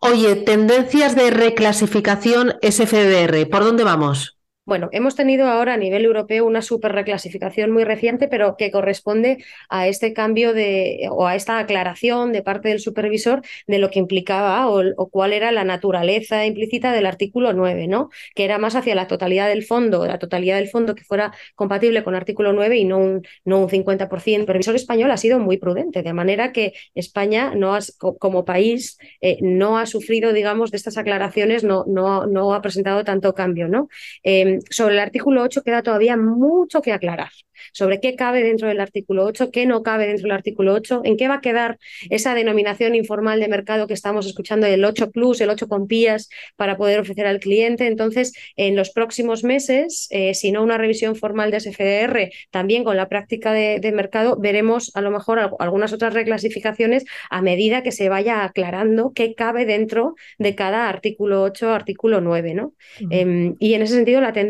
Oye, 0.00 0.36
tendencias 0.36 1.16
de 1.16 1.30
reclasificación 1.30 2.54
SFDR, 2.62 3.48
¿por 3.50 3.64
dónde 3.64 3.82
vamos? 3.82 4.37
Bueno, 4.68 4.90
hemos 4.92 5.14
tenido 5.16 5.46
ahora 5.46 5.72
a 5.72 5.76
nivel 5.78 6.04
europeo 6.04 6.44
una 6.44 6.60
super 6.60 6.92
reclasificación 6.92 7.70
muy 7.70 7.84
reciente, 7.84 8.28
pero 8.28 8.58
que 8.58 8.70
corresponde 8.70 9.42
a 9.70 9.88
este 9.88 10.12
cambio 10.12 10.52
de 10.52 11.08
o 11.10 11.26
a 11.26 11.36
esta 11.36 11.58
aclaración 11.58 12.32
de 12.34 12.42
parte 12.42 12.68
del 12.68 12.78
supervisor 12.78 13.40
de 13.66 13.78
lo 13.78 13.88
que 13.88 13.98
implicaba 13.98 14.68
o, 14.68 15.08
cuál 15.08 15.32
era 15.32 15.52
la 15.52 15.64
naturaleza 15.64 16.44
implícita 16.44 16.92
del 16.92 17.06
artículo 17.06 17.54
9, 17.54 17.86
¿no? 17.86 18.10
Que 18.34 18.44
era 18.44 18.58
más 18.58 18.74
hacia 18.76 18.94
la 18.94 19.06
totalidad 19.06 19.48
del 19.48 19.64
fondo, 19.64 20.06
la 20.06 20.18
totalidad 20.18 20.56
del 20.56 20.68
fondo 20.68 20.94
que 20.94 21.02
fuera 21.02 21.32
compatible 21.54 22.04
con 22.04 22.14
artículo 22.14 22.52
9 22.52 22.76
y 22.76 22.84
no 22.84 22.98
un, 22.98 23.22
no 23.46 23.60
un 23.60 23.70
50%. 23.70 24.34
El 24.34 24.42
supervisor 24.42 24.74
español 24.74 25.10
ha 25.12 25.16
sido 25.16 25.38
muy 25.38 25.56
prudente, 25.56 26.02
de 26.02 26.12
manera 26.12 26.52
que 26.52 26.74
España 26.94 27.54
no 27.54 27.78
como 28.18 28.44
país 28.44 28.98
eh, 29.22 29.38
no 29.40 29.78
ha 29.78 29.86
sufrido, 29.86 30.34
digamos, 30.34 30.70
de 30.70 30.76
estas 30.76 30.98
aclaraciones, 30.98 31.64
no, 31.64 31.84
no, 31.86 32.26
no 32.26 32.52
ha 32.52 32.60
presentado 32.60 33.02
tanto 33.02 33.34
cambio, 33.34 33.66
¿no? 33.68 33.88
Em, 34.22 34.57
sobre 34.70 34.94
el 34.94 35.00
artículo 35.00 35.42
8 35.42 35.62
queda 35.62 35.82
todavía 35.82 36.16
mucho 36.16 36.82
que 36.82 36.92
aclarar 36.92 37.30
sobre 37.72 38.00
qué 38.00 38.14
cabe 38.16 38.42
dentro 38.42 38.68
del 38.68 38.80
artículo 38.80 39.24
8, 39.24 39.50
qué 39.50 39.66
no 39.66 39.82
cabe 39.82 40.06
dentro 40.06 40.24
del 40.24 40.32
artículo 40.32 40.74
8, 40.74 41.02
en 41.04 41.16
qué 41.16 41.28
va 41.28 41.36
a 41.36 41.40
quedar 41.40 41.78
esa 42.10 42.34
denominación 42.34 42.94
informal 42.94 43.40
de 43.40 43.48
mercado 43.48 43.86
que 43.86 43.94
estamos 43.94 44.26
escuchando, 44.26 44.66
el 44.66 44.84
8 44.84 45.10
plus, 45.10 45.40
el 45.40 45.50
8 45.50 45.68
con 45.68 45.86
pías, 45.86 46.28
para 46.56 46.76
poder 46.76 47.00
ofrecer 47.00 47.26
al 47.26 47.40
cliente. 47.40 47.86
Entonces, 47.86 48.32
en 48.56 48.76
los 48.76 48.90
próximos 48.90 49.44
meses, 49.44 50.06
eh, 50.10 50.34
si 50.34 50.52
no 50.52 50.62
una 50.62 50.78
revisión 50.78 51.16
formal 51.16 51.50
de 51.50 51.60
SFDR, 51.60 52.30
también 52.50 52.84
con 52.84 52.96
la 52.96 53.08
práctica 53.08 53.52
de, 53.52 53.88
mercado, 53.88 54.36
veremos 54.38 54.92
a 54.94 55.00
lo 55.00 55.10
mejor 55.10 55.38
algunas 55.58 55.92
otras 55.94 56.12
reclasificaciones 56.12 57.04
a 57.30 57.40
medida 57.40 57.82
que 57.82 57.90
se 57.90 58.10
vaya 58.10 58.44
aclarando 58.44 59.12
qué 59.14 59.34
cabe 59.34 59.64
dentro 59.64 60.14
de 60.38 60.54
cada 60.54 60.88
artículo 60.88 61.42
8, 61.42 61.70
artículo 61.70 62.20
9. 62.20 62.54
¿no? 62.54 62.74
Em, 63.10 63.56
y 63.58 63.74
en 63.74 63.82
ese 63.82 63.94
sentido, 63.94 64.20
la 64.20 64.34
tendencia 64.34 64.47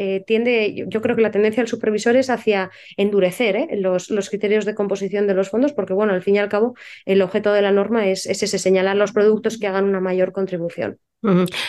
eh, 0.00 0.22
tiende, 0.24 0.86
yo 0.86 1.02
creo 1.02 1.16
que 1.16 1.22
la 1.22 1.32
tendencia 1.32 1.60
del 1.60 1.68
supervisor 1.68 2.14
es 2.14 2.30
hacia 2.30 2.70
endurecer 2.96 3.56
¿eh? 3.56 3.68
los, 3.72 4.10
los, 4.10 4.28
criterios 4.28 4.64
de 4.64 4.76
composición 4.76 5.26
de 5.26 5.34
los 5.34 5.50
fondos, 5.50 5.72
porque 5.72 5.92
bueno, 5.92 6.12
al 6.12 6.22
fin 6.22 6.36
y 6.36 6.38
al 6.38 6.48
cabo, 6.48 6.76
el 7.04 7.20
objeto 7.20 7.52
de 7.52 7.62
la 7.62 7.72
norma 7.72 8.06
es, 8.06 8.24
ese, 8.26 8.46
señalar 8.46 8.96
los 8.96 9.10
productos 9.10 9.58
que 9.58 9.66
hagan 9.66 9.86
una 9.86 10.00
mayor 10.00 10.30
contribución. 10.30 10.98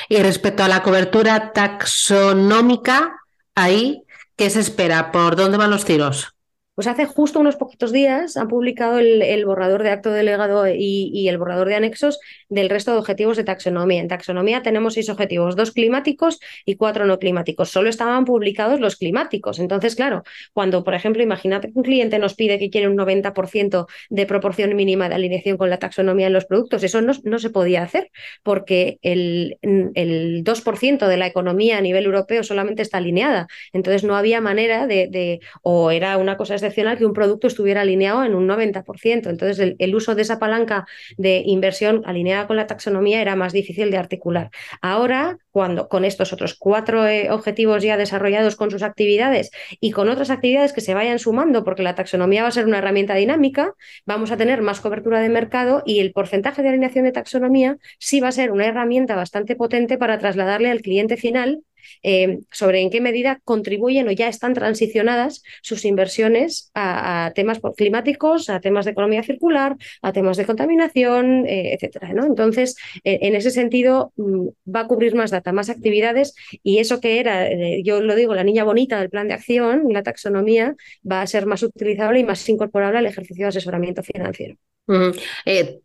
Y 0.09 0.17
respecto 0.17 0.63
a 0.63 0.67
la 0.67 0.83
cobertura 0.83 1.53
taxonómica, 1.53 3.19
ahí, 3.55 4.03
¿qué 4.35 4.51
se 4.51 4.59
espera? 4.59 5.11
¿Por 5.11 5.35
dónde 5.35 5.57
van 5.57 5.71
los 5.71 5.85
tiros? 5.85 6.35
Pues 6.79 6.87
hace 6.87 7.05
justo 7.05 7.41
unos 7.41 7.57
poquitos 7.57 7.91
días 7.91 8.37
han 8.37 8.47
publicado 8.47 8.99
el, 8.99 9.45
borrador 9.45 9.83
de 9.83 9.89
acto 9.89 10.11
delegado 10.11 10.65
y, 10.65 11.27
el 11.27 11.37
borrador 11.37 11.67
de 11.67 11.75
anexos 11.75 12.21
del 12.47 12.69
resto 12.69 12.93
de 12.93 12.99
objetivos 12.99 13.35
de 13.35 13.43
taxonomía. 13.43 13.99
En 13.99 14.07
taxonomía 14.07 14.61
tenemos 14.61 14.93
seis 14.93 15.09
objetivos, 15.09 15.57
dos 15.57 15.73
climáticos 15.73 16.39
y 16.63 16.77
cuatro 16.77 17.05
no 17.05 17.19
climáticos. 17.19 17.69
Solo 17.69 17.89
estaban 17.89 18.23
publicados 18.23 18.79
los 18.79 18.95
climáticos. 18.95 19.59
Entonces, 19.59 19.97
claro, 19.97 20.23
cuando, 20.53 20.85
por 20.85 20.93
ejemplo, 20.93 21.21
imagínate 21.21 21.67
que 21.67 21.73
un 21.77 21.83
cliente 21.83 22.17
nos 22.17 22.33
pide 22.35 22.57
que 22.59 22.69
quiere 22.69 22.87
un 22.87 22.97
90% 22.97 23.87
de 24.09 24.25
proporción 24.25 24.73
mínima 24.73 25.09
de 25.09 25.15
alineación 25.15 25.57
con 25.57 25.69
la 25.69 25.79
taxonomía 25.79 26.27
en 26.27 26.33
los 26.33 26.45
productos, 26.45 26.81
eso 26.83 27.01
no, 27.01 27.39
se 27.39 27.49
podía 27.49 27.83
hacer 27.83 28.09
porque 28.41 28.99
el, 29.01 29.57
el 29.95 30.45
2% 30.45 31.07
de 31.07 31.17
la 31.17 31.27
economía 31.27 31.77
a 31.77 31.81
nivel 31.81 32.05
europeo 32.05 32.41
solamente 32.45 32.83
está 32.83 32.99
alineada. 32.99 33.47
Entonces, 33.73 34.05
no 34.05 34.15
había 34.15 34.39
manera 34.39 34.87
de, 34.87 35.41
o 35.61 35.91
era 35.91 36.15
una 36.15 36.37
cosa 36.37 36.55
que 36.73 37.05
un 37.05 37.13
producto 37.13 37.47
estuviera 37.47 37.81
alineado 37.81 38.23
en 38.23 38.35
un 38.35 38.47
90%. 38.47 39.29
Entonces, 39.29 39.75
el, 39.77 39.95
uso 39.95 40.15
de 40.15 40.21
esa 40.21 40.39
palanca 40.39 40.85
de 41.17 41.43
inversión 41.45 42.01
alineada 42.05 42.47
con 42.47 42.55
la 42.55 42.67
taxonomía 42.67 43.21
era 43.21 43.35
más 43.35 43.53
difícil 43.53 43.91
de 43.91 43.97
articular. 43.97 44.49
Ahora, 44.81 45.37
cuando 45.51 45.89
con 45.89 46.05
estos 46.05 46.31
otros 46.31 46.55
cuatro 46.57 47.07
eh, 47.07 47.31
objetivos 47.31 47.83
ya 47.83 47.97
desarrollados 47.97 48.55
con 48.55 48.71
sus 48.71 48.83
actividades 48.83 49.51
y 49.79 49.91
con 49.91 50.09
otras 50.09 50.29
actividades 50.29 50.73
que 50.73 50.81
se 50.81 50.93
vayan 50.93 51.19
sumando, 51.19 51.63
porque 51.63 51.83
la 51.83 51.95
taxonomía 51.95 52.43
va 52.43 52.49
a 52.49 52.51
ser 52.51 52.65
una 52.65 52.77
herramienta 52.77 53.15
dinámica, 53.15 53.73
vamos 54.05 54.31
a 54.31 54.37
tener 54.37 54.61
más 54.61 54.79
cobertura 54.79 55.19
de 55.19 55.29
mercado 55.29 55.83
y 55.85 55.99
el 55.99 56.13
porcentaje 56.13 56.61
de 56.61 56.69
alineación 56.69 57.05
de 57.05 57.11
taxonomía 57.11 57.77
sí 57.97 58.19
va 58.19 58.29
a 58.29 58.31
ser 58.31 58.51
una 58.51 58.65
herramienta 58.65 59.15
bastante 59.15 59.55
potente 59.55 59.97
para 59.97 60.19
trasladarle 60.19 60.69
al 60.69 60.81
cliente 60.81 61.17
final 61.17 61.63
eh, 62.03 62.39
sobre 62.51 62.81
en 62.81 62.89
qué 62.89 63.01
medida 63.01 63.41
contribuyen 63.43 64.07
o 64.07 64.11
ya 64.11 64.27
están 64.27 64.53
transicionadas 64.53 65.43
sus 65.61 65.85
inversiones 65.85 66.71
a, 66.73 67.31
temas 67.35 67.59
climáticos, 67.75 68.49
a 68.49 68.59
temas 68.59 68.85
de 68.85 68.91
economía 68.91 69.23
circular, 69.23 69.75
a 70.01 70.13
temas 70.13 70.37
de 70.37 70.45
contaminación, 70.45 71.45
eh, 71.45 71.73
etcétera. 71.73 72.11
Entonces, 72.11 72.75
eh, 73.03 73.19
en 73.21 73.35
ese 73.35 73.51
sentido, 73.51 74.13
mm, 74.15 74.47
va 74.73 74.81
a 74.81 74.87
cubrir 74.87 75.15
más 75.15 75.31
data, 75.31 75.51
más 75.51 75.69
actividades 75.69 76.35
y 76.63 76.79
eso 76.79 76.99
que 76.99 77.19
era, 77.19 77.49
yo 77.83 78.01
lo 78.01 78.15
digo, 78.15 78.35
la 78.35 78.43
niña 78.43 78.63
bonita 78.63 78.99
del 78.99 79.09
plan 79.09 79.27
de 79.27 79.33
acción, 79.33 79.83
la 79.89 80.03
taxonomía, 80.03 80.75
va 81.09 81.21
a 81.21 81.27
ser 81.27 81.45
más 81.45 81.63
utilizable 81.63 82.19
y 82.19 82.23
más 82.23 82.47
incorporable 82.47 82.99
al 82.99 83.05
ejercicio 83.05 83.45
de 83.45 83.49
asesoramiento 83.49 84.03
financiero. 84.03 84.55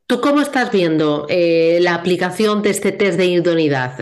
¿Tú 0.06 0.20
cómo 0.20 0.40
estás 0.40 0.72
viendo 0.72 1.26
la 1.28 1.94
aplicación 1.94 2.62
de 2.62 2.70
este 2.70 2.92
test 2.92 3.18
de 3.18 3.26
idoneidad? 3.26 3.98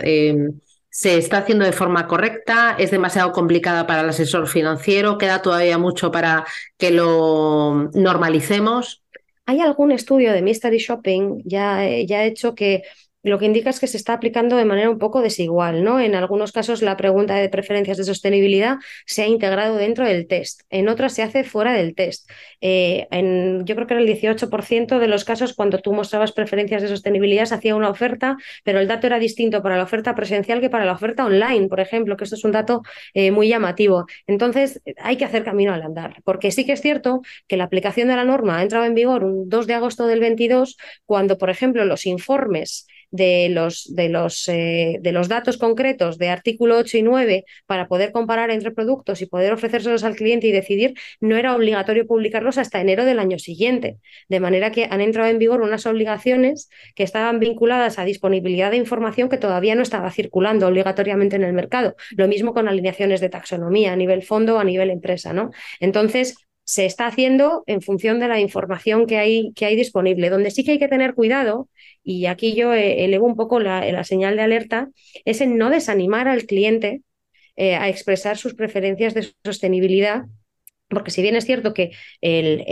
Se 0.93 1.17
está 1.17 1.39
haciendo 1.39 1.65
de 1.65 1.73
forma 1.73 2.07
correcta, 2.07 2.77
es 2.79 2.91
demasiado 2.91 3.33
complicada 3.33 3.87
para 3.87 4.03
el 4.03 4.11
asesor 4.11 4.47
financiero, 4.47 5.17
queda 5.17 5.41
todavía 5.41 5.79
mucho 5.79 6.11
para 6.13 6.45
que 6.77 6.91
lo 6.91 7.89
normalicemos. 7.95 9.03
Hay 9.47 9.61
algún 9.61 9.91
estudio 9.91 10.35
de 10.35 10.43
Mystery 10.43 10.77
Shopping 10.77 11.45
ya, 11.47 11.89
eh, 11.89 12.05
ya 12.05 12.25
hecho 12.25 12.55
que 12.55 12.83
lo 13.23 13.39
que 13.39 13.47
indica 13.47 13.71
es 13.71 13.81
que 13.81 13.87
se 13.87 13.97
está 13.97 14.15
aplicando 14.15 14.57
de 14.57 14.65
manera 14.65 14.91
un 14.91 14.99
poco 14.99 15.23
desigual, 15.23 15.85
¿no? 15.85 16.01
En 16.01 16.15
algunos 16.15 16.53
casos 16.53 16.83
la 16.83 16.97
pregunta 16.97 17.37
de 17.37 17.49
preferencias 17.49 17.97
de 17.97 18.05
sostenibilidad 18.05 18.77
se 19.07 19.23
ha 19.23 19.27
integrado 19.27 19.77
dentro 19.77 20.05
del 20.05 20.27
test, 20.27 20.63
en 20.71 20.89
otras 20.89 21.15
se 21.15 21.23
hace 21.23 21.45
fuera 21.45 21.73
del 21.73 21.95
test. 21.95 22.29
Eh, 22.61 23.07
yo 23.65 23.75
creo 23.75 23.87
que 23.87 23.95
era 23.95 24.03
el 24.03 24.09
18% 24.09 24.99
de 24.99 25.09
los 25.09 25.25
casos 25.25 25.55
cuando 25.55 25.79
tú 25.79 25.93
mostrabas 25.93 26.33
preferencias 26.33 26.83
de 26.83 26.89
sostenibilidad 26.89 27.45
se 27.47 27.55
hacía 27.55 27.77
una 27.77 27.91
oferta, 27.91 28.37
pero 28.65 28.81
el 28.81 28.89
dato 28.89 29.07
era 29.07 29.19
distinto 29.19 29.63
para 29.63 29.77
la 29.77 29.85
oferta 29.85 30.15
presencial 30.15 30.61
que 30.61 30.71
para 30.71 30.85
la 30.85 30.93
oferta 30.93 31.25
online, 31.25 31.69
por 31.69 31.81
ejemplo, 31.81 32.17
que 32.17 32.25
esto 32.25 32.37
es 32.37 32.45
un 32.45 32.53
dato 32.53 32.83
eh, 33.15 33.31
muy 33.31 33.49
llamativo. 33.49 34.07
Entonces 34.27 34.81
hay 34.99 35.17
que 35.17 35.25
hacer 35.25 35.45
camino 35.45 35.73
al 35.73 35.83
andar, 35.83 36.23
porque 36.25 36.51
sí 36.51 36.67
que 36.67 36.73
es 36.73 36.81
cierto 36.81 37.23
que 37.47 37.57
la 37.57 37.65
aplicación 37.65 38.09
de 38.09 38.17
la 38.17 38.25
norma 38.25 38.59
ha 38.59 38.63
entrado 38.63 38.85
en 38.85 38.95
vigor 38.95 39.25
un 39.25 39.49
2 39.49 39.67
de 39.67 39.75
agosto 39.75 40.07
del 40.07 40.21
22, 40.21 40.77
cuando, 41.07 41.39
por 41.39 41.51
ejemplo, 41.51 41.85
los 41.85 42.07
informes 42.07 42.87
de 43.13 43.49
los, 43.51 43.95
de 43.95 44.09
los, 44.09 44.49
eh, 44.49 44.99
de 45.01 45.13
los 45.13 45.29
datos 45.29 45.59
concretos 45.59 46.19
de 46.19 46.31
artículo 46.31 46.79
8 46.79 46.99
y 46.99 47.03
9 47.03 47.45
para 47.67 47.87
poder 47.87 48.11
comparar 48.11 48.51
entre 48.51 48.73
productos 48.73 49.23
y 49.23 49.27
poder 49.27 49.53
ofrecérselos 49.53 50.03
al 50.03 50.17
cliente 50.17 50.49
y 50.49 50.53
decidir, 50.53 50.95
no 51.21 51.37
era 51.37 51.55
obligatorio 51.55 52.07
publicarlos 52.07 52.59
hasta 52.59 52.81
enero 52.81 53.05
del 53.05 53.19
año 53.19 53.39
siguiente. 53.39 53.99
De 54.29 54.41
manera 54.41 54.73
que 54.73 54.89
han 54.91 55.01
entrado 55.01 55.31
en 55.31 55.39
vigor 55.39 55.61
unas 55.61 55.87
obligaciones 55.87 56.71
que 56.95 57.05
estaban 57.05 57.39
vinculadas 57.39 57.99
a 57.99 58.05
disponibilidad 58.05 58.71
de 58.71 58.79
información 58.79 59.29
que 59.29 59.39
todavía 59.39 59.75
no 59.75 59.83
estaba 59.83 60.11
circulando 60.11 60.67
obligatoriamente 60.67 61.37
en 61.37 61.45
el 61.45 61.53
mercado. 61.53 61.95
Lo 62.17 62.27
mismo 62.29 62.55
con 62.55 62.67
alineaciones 62.67 63.21
de 63.21 63.29
taxonomía 63.29 63.93
a 63.93 63.97
nivel 63.97 64.23
fondo 64.23 64.59
a 64.59 64.65
nivel 64.65 64.91
empresa. 64.91 65.33
¿no? 65.33 65.51
Entonces, 65.81 66.37
se 66.73 66.87
está 66.87 67.07
haciendo 67.07 67.65
en 67.67 67.83
función 67.83 68.19
de 68.19 68.29
la 68.29 68.41
información 68.41 69.07
que 69.07 69.19
hay, 69.19 69.53
que 69.53 69.67
hay 69.67 69.77
disponible. 69.77 70.31
Donde 70.31 70.51
sí 70.51 70.65
que 70.65 70.71
hay 70.71 70.79
que 70.79 70.89
tener 70.89 71.13
cuidado, 71.13 71.69
y 72.03 72.25
aquí 72.25 72.55
yo 72.55 72.73
eh, 72.73 73.05
elevo 73.05 73.27
un 73.27 73.37
poco 73.37 73.61
la, 73.61 74.03
señal 74.05 74.37
de 74.37 74.43
alerta, 74.43 74.89
es 75.27 75.43
en 75.43 75.59
no 75.59 75.69
desanimar 75.69 76.29
al 76.29 76.47
cliente 76.47 77.03
eh, 77.57 77.75
a 77.75 77.91
expresar 77.91 78.39
sus 78.39 78.55
preferencias 78.55 79.13
de 79.13 79.29
sostenibilidad 79.45 80.23
porque 80.89 81.11
si 81.11 81.23
bien 81.23 81.37
es 81.37 81.47
cierto 81.47 81.73
que 81.73 81.93
el, 82.21 82.65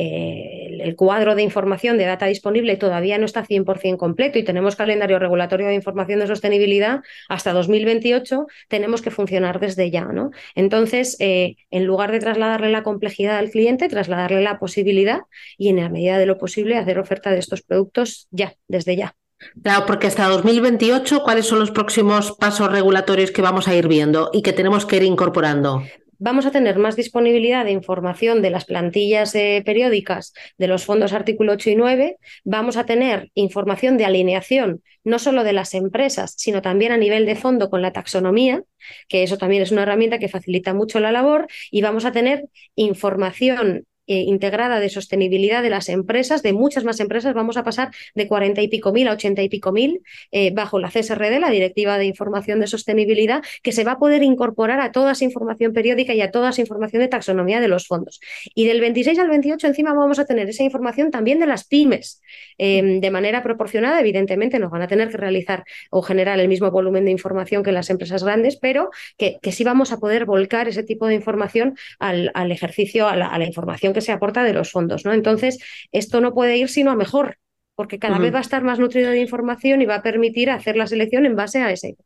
cuadro 0.97 1.35
de 1.35 1.43
información 1.43 1.99
de 1.99 2.05
data 2.05 2.27
disponible 2.27 2.77
todavía 2.77 3.19
no 3.19 3.27
está 3.27 3.45
100% 3.45 3.97
completo 3.97 4.39
y 4.39 4.45
tenemos 4.45 4.77
calendario 4.77 5.19
regulatorio 5.19 5.67
de 5.67 5.75
información 5.75 6.21
de 6.21 6.27
sostenibilidad 6.27 7.01
hasta 7.29 7.53
2028, 7.53 8.47
tenemos 8.69 9.03
que 9.03 9.11
funcionar 9.11 9.61
desde 9.61 9.91
ya. 9.91 10.05
¿no? 10.05 10.31
Entonces, 10.55 11.17
eh, 11.21 11.57
en 11.71 11.85
lugar 11.85 12.13
de 12.13 12.21
trasladarle 12.21 12.71
la 12.71 12.83
complejidad 12.83 13.39
al 13.39 13.51
cliente, 13.51 13.89
trasladarle 13.89 14.43
la 14.43 14.59
posibilidad 14.59 15.21
y 15.59 15.69
en 15.69 15.77
la 15.77 15.89
medida 15.89 16.19
de 16.19 16.27
lo 16.27 16.39
posible 16.39 16.77
hacer 16.77 16.99
oferta 16.99 17.31
de 17.31 17.39
estos 17.39 17.63
productos 17.63 18.29
ya, 18.31 18.55
desde 18.69 18.97
ya. 18.97 19.17
Claro, 19.63 19.87
porque 19.87 20.07
hasta 20.07 20.27
2028, 20.29 21.23
¿cuáles 21.25 21.47
son 21.47 21.61
los 21.61 21.71
próximos 21.71 22.33
pasos 22.33 22.71
regulatorios 22.71 23.31
que 23.31 23.41
vamos 23.41 23.69
a 23.69 23.75
ir 23.75 23.89
viendo 23.89 24.31
y 24.33 24.43
que 24.43 24.53
tenemos 24.53 24.85
que 24.85 24.97
ir 24.97 25.03
incorporando? 25.03 25.83
Vamos 26.21 26.47
a 26.47 26.53
tener 26.53 26.79
más 26.79 26.95
disponibilidad 26.95 27.65
de 27.65 27.73
información 27.73 28.43
de 28.43 28.51
las 28.51 28.67
plantillas 28.67 29.35
eh, 29.35 29.63
periódicas 29.65 30.33
de 30.59 30.69
los 30.69 30.85
fondos 30.85 31.13
artículo 31.13 31.55
8 31.55 31.71
y 31.71 31.75
9, 31.75 32.19
vamos 32.45 32.77
a 32.77 32.85
tener 32.85 33.31
información 33.35 33.97
de 33.97 34.05
alineación 34.05 34.83
no 35.03 35.19
solo 35.19 35.45
de 35.45 35.55
las 35.55 35.75
empresas, 35.75 36.35
sino 36.37 36.61
también 36.61 36.93
a 36.93 36.99
nivel 36.99 37.25
de 37.25 37.35
fondo 37.35 37.71
con 37.71 37.81
la 37.81 37.93
taxonomía, 37.93 38.63
que 39.09 39.23
eso 39.23 39.39
también 39.39 39.63
es 39.63 39.73
una 39.73 39.83
herramienta 39.83 40.19
que 40.19 40.29
facilita 40.29 40.75
mucho 40.75 41.01
la 41.01 41.11
labor, 41.11 41.47
y 41.71 41.81
vamos 41.81 42.05
a 42.05 42.13
tener 42.13 42.45
información 42.77 43.87
eh, 44.11 44.25
integrada 44.27 44.81
de 44.81 44.89
sostenibilidad 44.89 45.63
de 45.63 45.71
las 45.71 45.89
empresas, 45.89 46.43
de 46.43 46.53
muchas 46.53 46.83
más 46.83 46.99
empresas, 46.99 47.33
vamos 47.33 47.57
a 47.57 47.63
pasar 47.63 47.93
de 48.17 48.27
40 48.27 48.61
y 48.61 48.67
pico 48.67 48.91
mil 48.93 49.07
a 49.07 49.13
80 49.13 49.41
y 49.41 49.49
pico 49.49 49.71
mil 49.71 50.03
eh, 50.33 50.51
bajo 50.53 50.81
la 50.81 50.91
CSRD, 50.91 51.39
la 51.39 51.49
Directiva 51.49 51.97
de 51.97 52.07
Información 52.07 52.59
de 52.59 52.67
Sostenibilidad, 52.67 53.41
que 53.63 53.71
se 53.71 53.85
va 53.85 53.93
a 53.93 53.99
poder 54.01 54.25
incorporar 54.25 54.81
a 54.81 54.91
toda 54.91 55.13
esa 55.13 55.23
información 55.23 55.73
periódica 55.73 56.13
y 56.13 56.23
a 56.23 56.33
toda 56.33 56.51
esa 56.51 56.61
información 56.61 57.03
de 57.03 57.07
taxonomía 57.07 57.61
de 57.61 57.69
los 57.69 57.87
fondos. 57.87 58.19
Y 58.53 58.67
del 58.67 58.81
26 58.81 59.17
al 59.21 59.29
28 59.29 59.69
encima 59.69 59.95
vamos 59.95 60.19
a 60.19 60.25
tener 60.25 60.49
esa 60.49 60.65
información 60.65 61.13
también 61.13 61.39
de 61.39 61.47
las 61.47 61.63
pymes, 61.63 62.21
em, 62.59 63.01
de 63.01 63.11
manera 63.13 63.45
proporcionada, 63.45 64.01
evidentemente 64.01 64.59
nos 64.59 64.73
van 64.73 64.83
a 64.83 64.89
tener 64.89 65.09
que 65.11 65.19
realizar 65.19 65.63
o 65.93 66.03
generar 66.03 66.41
el 66.41 66.49
mismo 66.49 66.69
volumen 66.73 67.05
de 67.05 67.13
información 67.13 67.63
que 67.63 67.71
las 67.71 67.91
empresas 67.91 68.25
grandes, 68.25 68.57
pero 68.57 68.91
que, 69.17 69.39
sí 69.53 69.63
vamos 69.63 69.93
a 69.93 69.99
poder 69.99 70.25
volcar 70.25 70.67
ese 70.67 70.83
tipo 70.83 71.07
de 71.07 71.15
información 71.15 71.77
al, 72.01 72.51
ejercicio, 72.51 73.07
a 73.07 73.15
la, 73.15 73.29
a 73.29 73.39
la 73.39 73.45
información 73.45 73.93
que 73.93 74.00
se 74.01 74.13
aporta 74.13 74.43
de 74.43 74.53
los 74.53 74.71
fondos. 74.71 75.05
¿no? 75.05 75.13
Entonces, 75.13 75.59
esto 75.93 76.21
no 76.21 76.35
puede 76.35 76.57
ir 76.57 76.69
sino 76.69 76.91
a 76.91 76.97
mejor, 76.97 77.39
porque 77.81 77.99
cada 77.99 78.19
vez 78.19 78.35
va 78.35 78.41
a 78.41 78.43
estar 78.43 78.63
más 78.63 78.79
nutrido 78.79 79.09
de 79.09 79.21
información 79.21 79.81
y 79.81 79.87
va 79.87 79.95
a 79.95 80.03
permitir 80.03 80.51
hacer 80.51 80.77
la 80.77 80.87
selección 80.87 81.25
en 81.25 81.35
base 81.35 81.63
a 81.63 81.71
ese. 81.71 81.97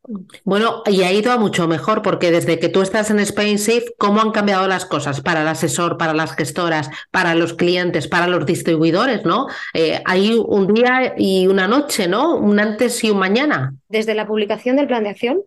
Bueno, 0.44 0.84
y 0.86 1.02
ha 1.02 1.12
ido 1.12 1.32
a 1.32 1.36
mucho 1.36 1.66
mejor, 1.66 2.00
porque 2.00 2.30
desde 2.30 2.60
que 2.60 2.68
tú 2.68 2.80
estás 2.80 3.10
en 3.10 3.18
Spain 3.18 3.58
Safe, 3.58 3.86
¿cómo 3.98 4.20
han 4.20 4.30
cambiado 4.30 4.68
las 4.68 4.84
cosas 4.84 5.20
para 5.20 5.42
el 5.42 5.48
asesor, 5.48 5.98
para 5.98 6.14
las 6.14 6.36
gestoras, 6.36 6.90
para 7.10 7.34
los 7.34 7.54
clientes, 7.54 8.06
para 8.06 8.28
los 8.28 8.46
distribuidores, 8.46 9.24
¿no? 9.24 9.48
Eh, 9.72 10.00
hay 10.04 10.40
un 10.46 10.72
día 10.72 11.14
y 11.18 11.48
una 11.48 11.66
noche, 11.66 12.06
¿no? 12.06 12.36
Un 12.36 12.60
antes 12.60 13.02
y 13.02 13.10
un 13.10 13.18
mañana. 13.18 13.74
Desde 13.88 14.14
la 14.14 14.28
publicación 14.28 14.76
del 14.76 14.86
plan 14.86 15.02
de 15.02 15.10
acción, 15.10 15.42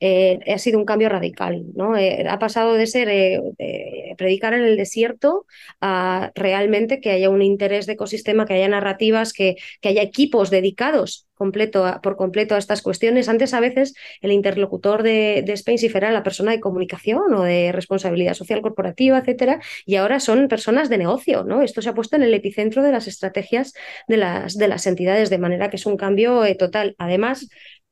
eh, 0.00 0.38
ha 0.52 0.58
sido 0.58 0.78
un 0.78 0.84
cambio 0.84 1.08
radical. 1.08 1.64
¿no? 1.74 1.96
Eh, 1.96 2.26
ha 2.28 2.38
pasado 2.38 2.74
de 2.74 2.86
ser 2.86 3.08
eh, 3.08 4.14
predicar 4.16 4.54
en 4.54 4.62
el 4.62 4.76
desierto 4.76 5.46
a 5.80 6.32
realmente 6.34 7.00
que 7.00 7.10
haya 7.10 7.30
un 7.30 7.42
interés 7.42 7.86
de 7.86 7.94
ecosistema, 7.94 8.46
que 8.46 8.54
haya 8.54 8.68
narrativas, 8.68 9.32
que, 9.32 9.56
que 9.80 9.88
haya 9.88 10.02
equipos 10.02 10.50
dedicados 10.50 11.28
por 11.38 12.16
completo 12.16 12.54
a 12.54 12.58
estas 12.58 12.82
cuestiones. 12.82 13.28
Antes 13.28 13.54
a 13.54 13.60
veces 13.60 13.94
el 14.20 14.32
interlocutor 14.32 15.02
de, 15.02 15.44
de 15.46 15.88
era 15.94 16.10
la 16.10 16.22
persona 16.22 16.50
de 16.50 16.60
comunicación 16.60 17.32
o 17.34 17.42
de 17.42 17.72
responsabilidad 17.72 18.34
social 18.34 18.60
corporativa, 18.60 19.18
etcétera, 19.18 19.60
y 19.86 19.96
ahora 19.96 20.18
son 20.20 20.48
personas 20.48 20.88
de 20.88 20.98
negocio. 20.98 21.44
¿no? 21.44 21.62
Esto 21.62 21.82
se 21.82 21.90
ha 21.90 21.94
puesto 21.94 22.16
en 22.16 22.22
el 22.22 22.34
epicentro 22.34 22.82
de 22.82 22.92
las 22.92 23.06
estrategias 23.06 23.72
de 24.08 24.16
las, 24.16 24.56
de 24.56 24.68
las 24.68 24.86
entidades, 24.86 25.30
de 25.30 25.38
manera 25.38 25.70
que 25.70 25.76
es 25.76 25.86
un 25.86 25.96
cambio 25.96 26.42
total. 26.56 26.94
Además, 26.98 27.48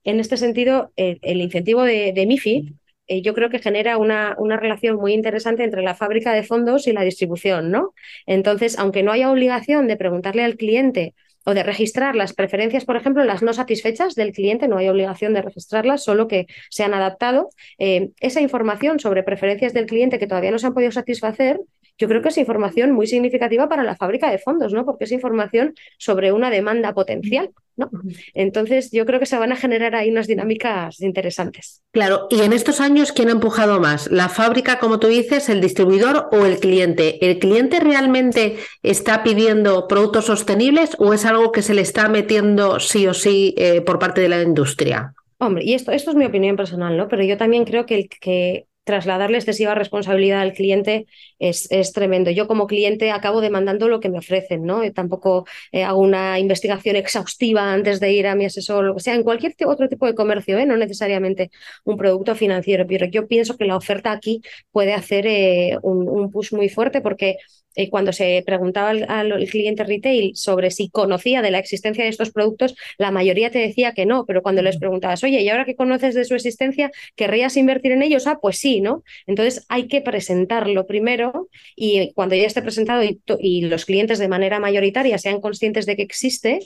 en 0.06 0.20
este 0.20 0.36
sentido, 0.36 0.92
eh, 0.96 1.18
el 1.22 1.40
incentivo 1.40 1.82
de, 1.82 2.12
de 2.12 2.26
MIFID 2.26 2.72
eh, 3.08 3.22
yo 3.22 3.34
creo 3.34 3.50
que 3.50 3.60
genera 3.60 3.98
una, 3.98 4.34
una, 4.38 4.56
relación 4.56 4.96
muy 4.96 5.12
interesante 5.14 5.62
entre 5.62 5.82
la 5.82 5.94
fábrica 5.94 6.32
de 6.32 6.42
fondos 6.42 6.86
y 6.88 6.92
la 6.92 7.02
distribución, 7.02 7.70
¿no? 7.70 7.94
Entonces, 8.26 8.78
aunque 8.78 9.02
no 9.02 9.12
haya 9.12 9.30
obligación 9.30 9.86
de 9.86 9.96
preguntarle 9.96 10.42
al 10.44 10.56
cliente 10.56 11.14
o 11.44 11.54
de 11.54 11.62
registrar 11.62 12.16
las 12.16 12.32
preferencias, 12.32 12.84
por 12.84 12.96
ejemplo, 12.96 13.22
las 13.22 13.42
no 13.42 13.52
satisfechas 13.52 14.16
del 14.16 14.32
cliente, 14.32 14.66
no 14.66 14.78
hay 14.78 14.88
obligación 14.88 15.34
de 15.34 15.42
registrarlas, 15.42 16.02
solo 16.02 16.26
que 16.26 16.46
se 16.70 16.82
han 16.82 16.94
adaptado. 16.94 17.50
Eh, 17.78 18.10
esa 18.20 18.40
información 18.40 18.98
sobre 18.98 19.22
preferencias 19.22 19.72
del 19.72 19.86
cliente 19.86 20.18
que 20.18 20.26
todavía 20.26 20.50
no 20.50 20.58
se 20.58 20.66
han 20.66 20.74
podido 20.74 20.90
satisfacer, 20.90 21.60
yo 21.98 22.08
creo 22.08 22.22
que 22.22 22.28
es 22.28 22.38
información 22.38 22.92
muy 22.92 23.06
significativa 23.06 23.68
para 23.68 23.82
la 23.82 23.96
fábrica 23.96 24.30
de 24.30 24.38
fondos, 24.38 24.72
¿no? 24.72 24.84
Porque 24.84 25.04
es 25.04 25.12
información 25.12 25.74
sobre 25.98 26.32
una 26.32 26.50
demanda 26.50 26.92
potencial. 26.92 27.50
¿no? 27.76 27.90
Entonces, 28.32 28.90
yo 28.90 29.04
creo 29.04 29.20
que 29.20 29.26
se 29.26 29.38
van 29.38 29.52
a 29.52 29.56
generar 29.56 29.94
ahí 29.94 30.10
unas 30.10 30.26
dinámicas 30.26 31.00
interesantes. 31.00 31.82
Claro, 31.92 32.26
y 32.30 32.40
en 32.40 32.52
estos 32.52 32.80
años, 32.80 33.12
¿quién 33.12 33.28
ha 33.28 33.32
empujado 33.32 33.80
más? 33.80 34.10
¿La 34.10 34.28
fábrica, 34.28 34.78
como 34.78 34.98
tú 34.98 35.08
dices, 35.08 35.48
el 35.48 35.60
distribuidor 35.60 36.28
o 36.32 36.46
el 36.46 36.58
cliente? 36.58 37.28
¿El 37.28 37.38
cliente 37.38 37.80
realmente 37.80 38.56
está 38.82 39.22
pidiendo 39.22 39.88
productos 39.88 40.26
sostenibles 40.26 40.96
o 40.98 41.12
es 41.12 41.26
algo 41.26 41.52
que 41.52 41.62
se 41.62 41.74
le 41.74 41.82
está 41.82 42.08
metiendo 42.08 42.80
sí 42.80 43.06
o 43.06 43.14
sí 43.14 43.54
eh, 43.58 43.82
por 43.82 43.98
parte 43.98 44.22
de 44.22 44.30
la 44.30 44.42
industria? 44.42 45.14
Hombre, 45.38 45.64
y 45.64 45.74
esto, 45.74 45.92
esto 45.92 46.10
es 46.10 46.16
mi 46.16 46.24
opinión 46.24 46.56
personal, 46.56 46.96
¿no? 46.96 47.08
Pero 47.08 47.22
yo 47.24 47.36
también 47.36 47.66
creo 47.66 47.84
que, 47.84 47.94
el, 47.94 48.08
que 48.08 48.66
trasladarle 48.86 49.38
excesiva 49.38 49.74
responsabilidad 49.74 50.40
al 50.40 50.52
cliente 50.52 51.06
es, 51.40 51.66
es, 51.72 51.92
tremendo. 51.92 52.30
Yo 52.30 52.46
como 52.46 52.68
cliente 52.68 53.10
acabo 53.10 53.40
demandando 53.40 53.88
lo 53.88 53.98
que 53.98 54.08
me 54.08 54.18
ofrecen, 54.18 54.62
¿no? 54.62 54.80
tampoco 54.92 55.44
eh, 55.72 55.82
hago 55.82 56.00
una 56.00 56.38
investigación 56.38 56.94
exhaustiva 56.94 57.72
antes 57.72 57.98
de 57.98 58.12
ir 58.12 58.28
a 58.28 58.36
mi 58.36 58.44
asesor, 58.44 58.94
que 58.94 59.00
sea, 59.00 59.16
en 59.16 59.24
cualquier 59.24 59.54
otro 59.66 59.88
tipo 59.88 60.06
de 60.06 60.14
comercio, 60.14 60.56
¿eh? 60.56 60.66
no 60.66 60.76
necesariamente 60.76 61.50
un 61.84 61.96
producto 61.96 62.36
financiero, 62.36 62.86
pero 62.86 63.06
yo 63.06 63.26
pienso 63.26 63.56
que 63.56 63.64
la 63.64 63.76
oferta 63.76 64.12
aquí 64.12 64.40
puede 64.70 64.94
hacer 64.94 65.26
eh, 65.26 65.78
un, 65.82 66.08
un 66.08 66.30
push 66.30 66.54
muy 66.54 66.68
fuerte 66.68 67.00
porque 67.00 67.38
eh, 67.76 67.90
cuando 67.90 68.12
se 68.12 68.42
preguntaba 68.46 68.90
al, 68.90 69.46
cliente 69.48 69.84
retail 69.84 70.34
sobre 70.34 70.70
si 70.70 70.88
conocía 70.88 71.42
de 71.42 71.50
la 71.50 71.58
existencia 71.58 72.04
de 72.04 72.10
estos 72.10 72.30
productos, 72.30 72.74
la 72.96 73.10
mayoría 73.10 73.50
te 73.50 73.58
decía 73.58 73.92
que 73.92 74.06
no, 74.06 74.24
pero 74.24 74.42
cuando 74.42 74.62
les 74.62 74.78
preguntabas, 74.78 75.22
oye, 75.22 75.42
¿y 75.42 75.48
ahora 75.50 75.66
que 75.66 75.76
conoces 75.76 76.14
de 76.14 76.24
su 76.24 76.34
existencia, 76.34 76.90
querrías 77.14 77.56
invertir 77.56 77.92
en 77.92 78.02
ellos? 78.02 78.26
Ah, 78.26 78.38
pues 78.40 78.58
sí, 78.58 78.80
¿no? 78.80 79.04
Entonces 79.26 79.66
hay 79.68 79.88
que 79.88 80.00
presentarlo 80.00 80.86
primero 80.86 81.48
y 81.76 82.12
cuando 82.14 82.34
ya 82.34 82.46
esté 82.46 82.62
presentado 82.62 83.02
y, 83.04 83.60
los 83.66 83.84
clientes 83.84 84.18
de 84.18 84.28
manera 84.28 84.58
mayoritaria 84.58 85.18
sean 85.18 85.40
conscientes 85.40 85.86
de 85.86 85.96
que 85.96 86.02
existe, 86.02 86.60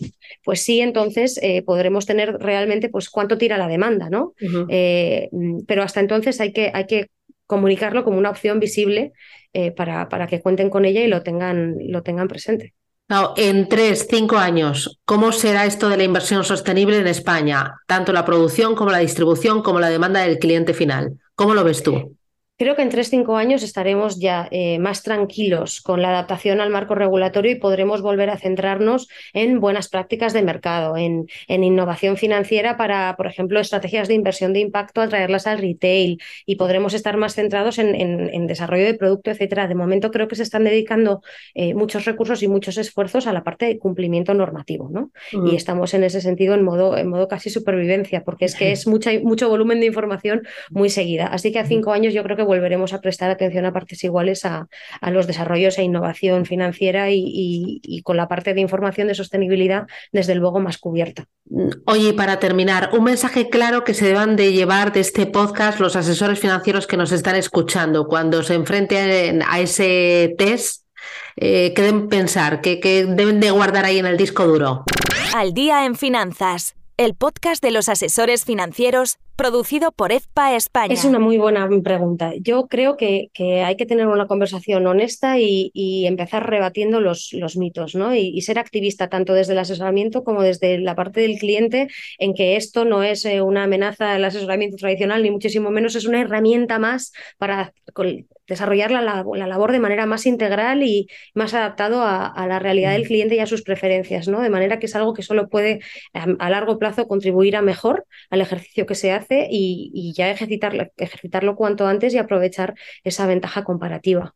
pues 0.44 0.60
sí, 0.60 0.80
entonces 0.80 1.38
eh, 1.42 1.62
podremos 1.62 2.06
tener 2.06 2.34
realmente 2.38 2.88
pues 2.88 3.08
cuánto 3.10 3.38
tira 3.38 3.58
la 3.58 3.68
demanda, 3.68 4.10
¿no? 4.10 4.34
Eh, 4.68 5.28
pero 5.66 5.82
hasta 5.82 6.00
entonces 6.00 6.40
hay 6.40 6.52
que, 6.52 6.70
hay 6.72 6.86
que 6.86 7.08
comunicarlo 7.46 8.04
como 8.04 8.16
una 8.16 8.30
opción 8.30 8.60
visible 8.60 9.12
eh, 9.52 9.72
para, 9.72 10.08
para, 10.08 10.26
que 10.26 10.40
cuenten 10.40 10.70
con 10.70 10.84
ella 10.84 11.02
y 11.02 11.08
lo 11.08 11.22
tengan, 11.22 11.76
lo 11.80 12.02
tengan 12.02 12.28
presente. 12.28 12.74
en 13.36 13.68
tres, 13.68 14.06
cinco 14.08 14.36
años, 14.36 15.00
¿cómo 15.04 15.32
será 15.32 15.66
esto 15.66 15.88
de 15.88 15.96
la 15.96 16.04
inversión 16.04 16.44
sostenible 16.44 16.98
en 16.98 17.06
España? 17.06 17.74
Tanto 17.86 18.12
la 18.12 18.24
producción 18.24 18.74
como 18.74 18.90
la 18.90 18.98
distribución, 18.98 19.62
como 19.62 19.80
la 19.80 19.88
demanda 19.88 20.20
del 20.20 20.38
cliente 20.38 20.74
final. 20.74 21.18
¿Cómo 21.34 21.54
lo 21.54 21.64
ves 21.64 21.82
tú? 21.82 22.16
Creo 22.60 22.76
que 22.76 22.82
en 22.82 22.90
tres 22.90 23.08
cinco 23.08 23.38
años 23.38 23.62
estaremos 23.62 24.20
ya 24.20 24.46
eh, 24.50 24.78
más 24.78 25.02
tranquilos 25.02 25.80
con 25.80 26.02
la 26.02 26.10
adaptación 26.10 26.60
al 26.60 26.68
marco 26.68 26.94
regulatorio 26.94 27.52
y 27.52 27.54
podremos 27.54 28.02
volver 28.02 28.28
a 28.28 28.36
centrarnos 28.36 29.08
en 29.32 29.60
buenas 29.60 29.88
prácticas 29.88 30.34
de 30.34 30.42
mercado, 30.42 30.98
en, 30.98 31.26
en 31.48 31.64
innovación 31.64 32.18
financiera 32.18 32.76
para, 32.76 33.16
por 33.16 33.26
ejemplo, 33.26 33.60
estrategias 33.60 34.08
de 34.08 34.14
inversión 34.14 34.52
de 34.52 34.60
impacto, 34.60 35.00
atraerlas 35.00 35.46
al 35.46 35.56
retail 35.56 36.20
y 36.44 36.56
podremos 36.56 36.92
estar 36.92 37.16
más 37.16 37.34
centrados 37.34 37.78
en, 37.78 37.94
en, 37.94 38.46
desarrollo 38.46 38.84
de 38.84 38.92
producto, 38.92 39.30
etcétera. 39.30 39.66
De 39.66 39.74
momento 39.74 40.10
creo 40.10 40.28
que 40.28 40.36
se 40.36 40.42
están 40.42 40.64
dedicando 40.64 41.22
eh, 41.54 41.72
muchos 41.72 42.04
recursos 42.04 42.42
y 42.42 42.48
muchos 42.48 42.76
esfuerzos 42.76 43.26
a 43.26 43.32
la 43.32 43.42
parte 43.42 43.64
de 43.64 43.78
cumplimiento 43.78 44.34
normativo, 44.34 44.90
¿no? 44.92 45.12
Y 45.46 45.56
estamos 45.56 45.94
en 45.94 46.04
ese 46.04 46.20
sentido 46.20 46.52
en 46.52 46.62
modo, 46.62 46.98
en 46.98 47.08
modo 47.08 47.26
casi 47.26 47.48
supervivencia, 47.48 48.22
porque 48.22 48.44
es 48.44 48.54
que 48.54 48.70
es 48.72 48.86
mucha, 48.86 49.12
mucho 49.22 49.48
volumen 49.48 49.80
de 49.80 49.86
información 49.86 50.42
muy 50.68 50.90
seguida. 50.90 51.26
Así 51.28 51.52
que 51.52 51.58
a 51.58 51.64
cinco 51.64 51.92
años 51.92 52.12
yo 52.12 52.22
creo 52.22 52.36
que 52.36 52.49
volveremos 52.50 52.92
a 52.92 53.00
prestar 53.00 53.30
atención 53.30 53.64
a 53.64 53.72
partes 53.72 54.02
iguales 54.02 54.44
a, 54.44 54.66
los 55.12 55.28
desarrollos 55.28 55.78
e 55.78 55.84
innovación 55.84 56.46
financiera 56.46 57.06
y, 57.10 58.02
con 58.02 58.16
la 58.16 58.26
parte 58.26 58.54
de 58.54 58.60
información 58.60 59.06
de 59.06 59.14
sostenibilidad, 59.14 59.86
desde 60.10 60.34
luego, 60.34 60.58
más 60.58 60.78
cubierta. 60.78 61.26
Oye, 61.86 62.12
para 62.12 62.40
terminar, 62.40 62.90
un 62.92 63.04
mensaje 63.04 63.48
claro 63.48 63.84
que 63.84 63.94
se 63.94 64.06
deban 64.06 64.34
de 64.34 64.52
llevar 64.52 64.92
de 64.92 65.00
este 65.00 65.26
podcast 65.26 65.78
los 65.78 65.94
asesores 65.94 66.40
financieros 66.40 66.88
que 66.88 66.96
nos 66.96 67.12
están 67.12 67.36
escuchando 67.36 68.08
cuando 68.08 68.42
se 68.42 68.54
enfrenten 68.54 69.42
a 69.46 69.60
ese 69.60 70.34
test. 70.36 70.86
Eh, 71.36 71.72
¿Qué 71.74 71.82
deben 71.82 72.08
pensar? 72.08 72.60
¿Qué, 72.60 72.80
¿Qué 72.80 73.06
deben 73.06 73.38
de 73.38 73.52
guardar 73.52 73.84
ahí 73.84 73.98
en 73.98 74.06
el 74.06 74.16
disco 74.16 74.46
duro? 74.46 74.84
Al 75.34 75.54
día 75.54 75.84
en 75.86 75.94
finanzas 75.94 76.74
el 77.00 77.14
podcast 77.14 77.62
de 77.62 77.70
los 77.70 77.88
asesores 77.88 78.44
financieros 78.44 79.16
producido 79.40 79.90
por 79.90 80.12
EFPA 80.12 80.54
España. 80.54 80.92
Es 80.92 81.06
una 81.06 81.18
muy 81.18 81.38
buena 81.38 81.66
pregunta. 81.82 82.32
Yo 82.38 82.68
creo 82.68 82.98
que, 82.98 83.30
hay 83.64 83.76
que 83.76 83.86
tener 83.86 84.06
una 84.06 84.26
conversación 84.26 84.86
honesta 84.86 85.38
y, 85.38 86.04
empezar 86.06 86.50
rebatiendo 86.50 87.00
los, 87.00 87.32
los 87.32 87.56
mitos, 87.56 87.94
¿no? 87.94 88.14
Y, 88.14 88.38
ser 88.42 88.58
activista 88.58 89.08
tanto 89.08 89.32
desde 89.32 89.54
el 89.54 89.60
asesoramiento 89.60 90.24
como 90.24 90.42
desde 90.42 90.78
la 90.78 90.94
parte 90.94 91.22
del 91.22 91.38
cliente 91.38 91.88
en 92.18 92.34
que 92.34 92.56
esto 92.56 92.84
no 92.84 93.02
es 93.02 93.24
eh, 93.24 93.40
una 93.40 93.64
amenaza 93.64 94.12
al 94.12 94.24
asesoramiento 94.26 94.76
tradicional, 94.76 95.22
ni 95.22 95.30
muchísimo 95.30 95.70
menos 95.70 95.96
es 95.96 96.04
una 96.04 96.20
herramienta 96.20 96.78
más 96.78 97.12
para 97.38 97.72
desarrollar 98.50 98.90
la, 98.90 99.24
la, 99.24 99.46
labor 99.46 99.70
de 99.72 99.78
manera 99.78 100.06
más 100.06 100.26
integral 100.26 100.82
y 100.82 101.06
más 101.34 101.54
adaptado 101.54 102.02
a, 102.02 102.46
la 102.48 102.58
realidad 102.58 102.92
del 102.92 103.06
cliente 103.06 103.36
y 103.36 103.38
a 103.38 103.46
sus 103.46 103.62
preferencias, 103.62 104.26
¿no? 104.26 104.40
De 104.42 104.50
manera 104.50 104.80
que 104.80 104.86
es 104.86 104.96
algo 104.96 105.14
que 105.14 105.22
solo 105.22 105.48
puede 105.48 105.80
a, 106.12 106.50
largo 106.50 106.78
plazo 106.78 107.06
contribuir 107.06 107.54
a 107.54 107.62
mejor 107.62 108.06
al 108.28 108.40
ejercicio 108.40 108.86
que 108.86 108.96
se 108.96 109.12
hace 109.12 109.29
y, 109.50 110.12
ya 110.16 110.30
ejercitarlo, 110.30 110.86
ejercitarlo 110.96 111.56
cuanto 111.56 111.86
antes 111.86 112.14
y 112.14 112.18
aprovechar 112.18 112.74
esa 113.04 113.26
ventaja 113.26 113.64
comparativa. 113.64 114.34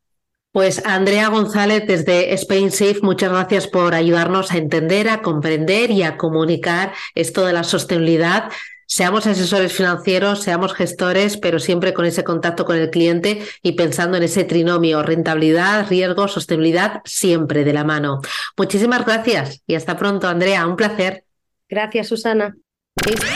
Pues 0.51 0.85
Andrea 0.85 1.27
González 1.27 1.83
desde 1.85 2.33
Spain 2.33 2.71
Safe, 2.71 2.99
muchas 3.01 3.29
gracias 3.29 3.67
por 3.67 3.93
ayudarnos 3.93 4.51
a 4.51 4.57
entender, 4.57 5.09
a 5.09 5.21
comprender 5.21 5.91
y 5.91 6.03
a 6.03 6.15
comunicar 6.15 6.93
esto 7.13 7.45
de 7.45 7.51
la 7.51 7.63
sostenibilidad 7.63 8.49
Seamos 8.87 9.25
asesores 9.25 9.73
financieros, 9.73 10.43
seamos 10.43 10.73
gestores, 10.73 11.37
pero 11.37 11.59
siempre 11.59 11.93
con 11.93 12.05
ese 12.05 12.23
contacto 12.23 12.65
con 12.65 12.77
el 12.77 12.91
cliente 12.91 13.41
y 13.63 13.71
pensando 13.71 14.17
en 14.17 14.23
ese 14.23 14.43
trinomio 14.43 15.01
rentabilidad, 15.01 15.87
riesgo, 15.89 16.27
sostenibilidad, 16.27 17.01
siempre 17.03 17.63
de 17.63 17.73
la 17.73 17.83
mano. 17.83 18.21
Muchísimas 18.55 19.05
gracias 19.05 19.63
y 19.65 19.73
hasta 19.73 19.97
pronto, 19.97 20.27
Andrea. 20.27 20.67
Un 20.67 20.75
placer. 20.75 21.25
Gracias, 21.67 22.07
Susana. 22.07 22.55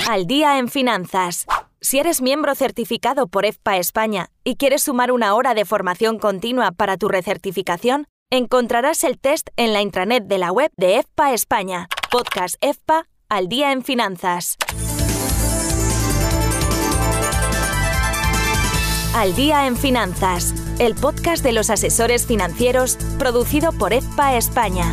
Al 0.10 0.26
día 0.26 0.58
en 0.58 0.68
finanzas. 0.68 1.46
Si 1.82 2.00
eres 2.00 2.22
miembro 2.22 2.56
certificado 2.56 3.28
por 3.28 3.46
EFPA 3.46 3.78
España 3.78 4.30
y 4.44 4.56
quieres 4.56 4.84
sumar 4.84 5.12
una 5.12 5.36
hora 5.36 5.54
de 5.54 5.66
formación 5.66 6.18
continua 6.18 6.72
para 6.72 6.98
tu 6.98 7.08
recertificación, 7.08 8.08
encontrarás 8.32 9.04
el 9.04 9.20
test 9.20 9.50
en 9.58 9.74
la 9.74 9.82
intranet 9.82 10.26
de 10.26 10.38
la 10.38 10.52
web 10.52 10.72
de 10.78 10.96
EFPA 10.98 11.34
España. 11.34 11.88
Podcast 12.10 12.56
EFPA 12.62 13.06
al 13.30 13.48
día 13.48 13.72
en 13.72 13.84
finanzas. 13.84 14.56
Al 19.16 19.36
Día 19.36 19.68
en 19.68 19.76
Finanzas, 19.76 20.54
el 20.80 20.96
podcast 20.96 21.44
de 21.44 21.52
los 21.52 21.70
asesores 21.70 22.26
financieros 22.26 22.98
producido 23.18 23.72
por 23.74 23.92
EFPA 23.92 24.38
España. 24.38 24.92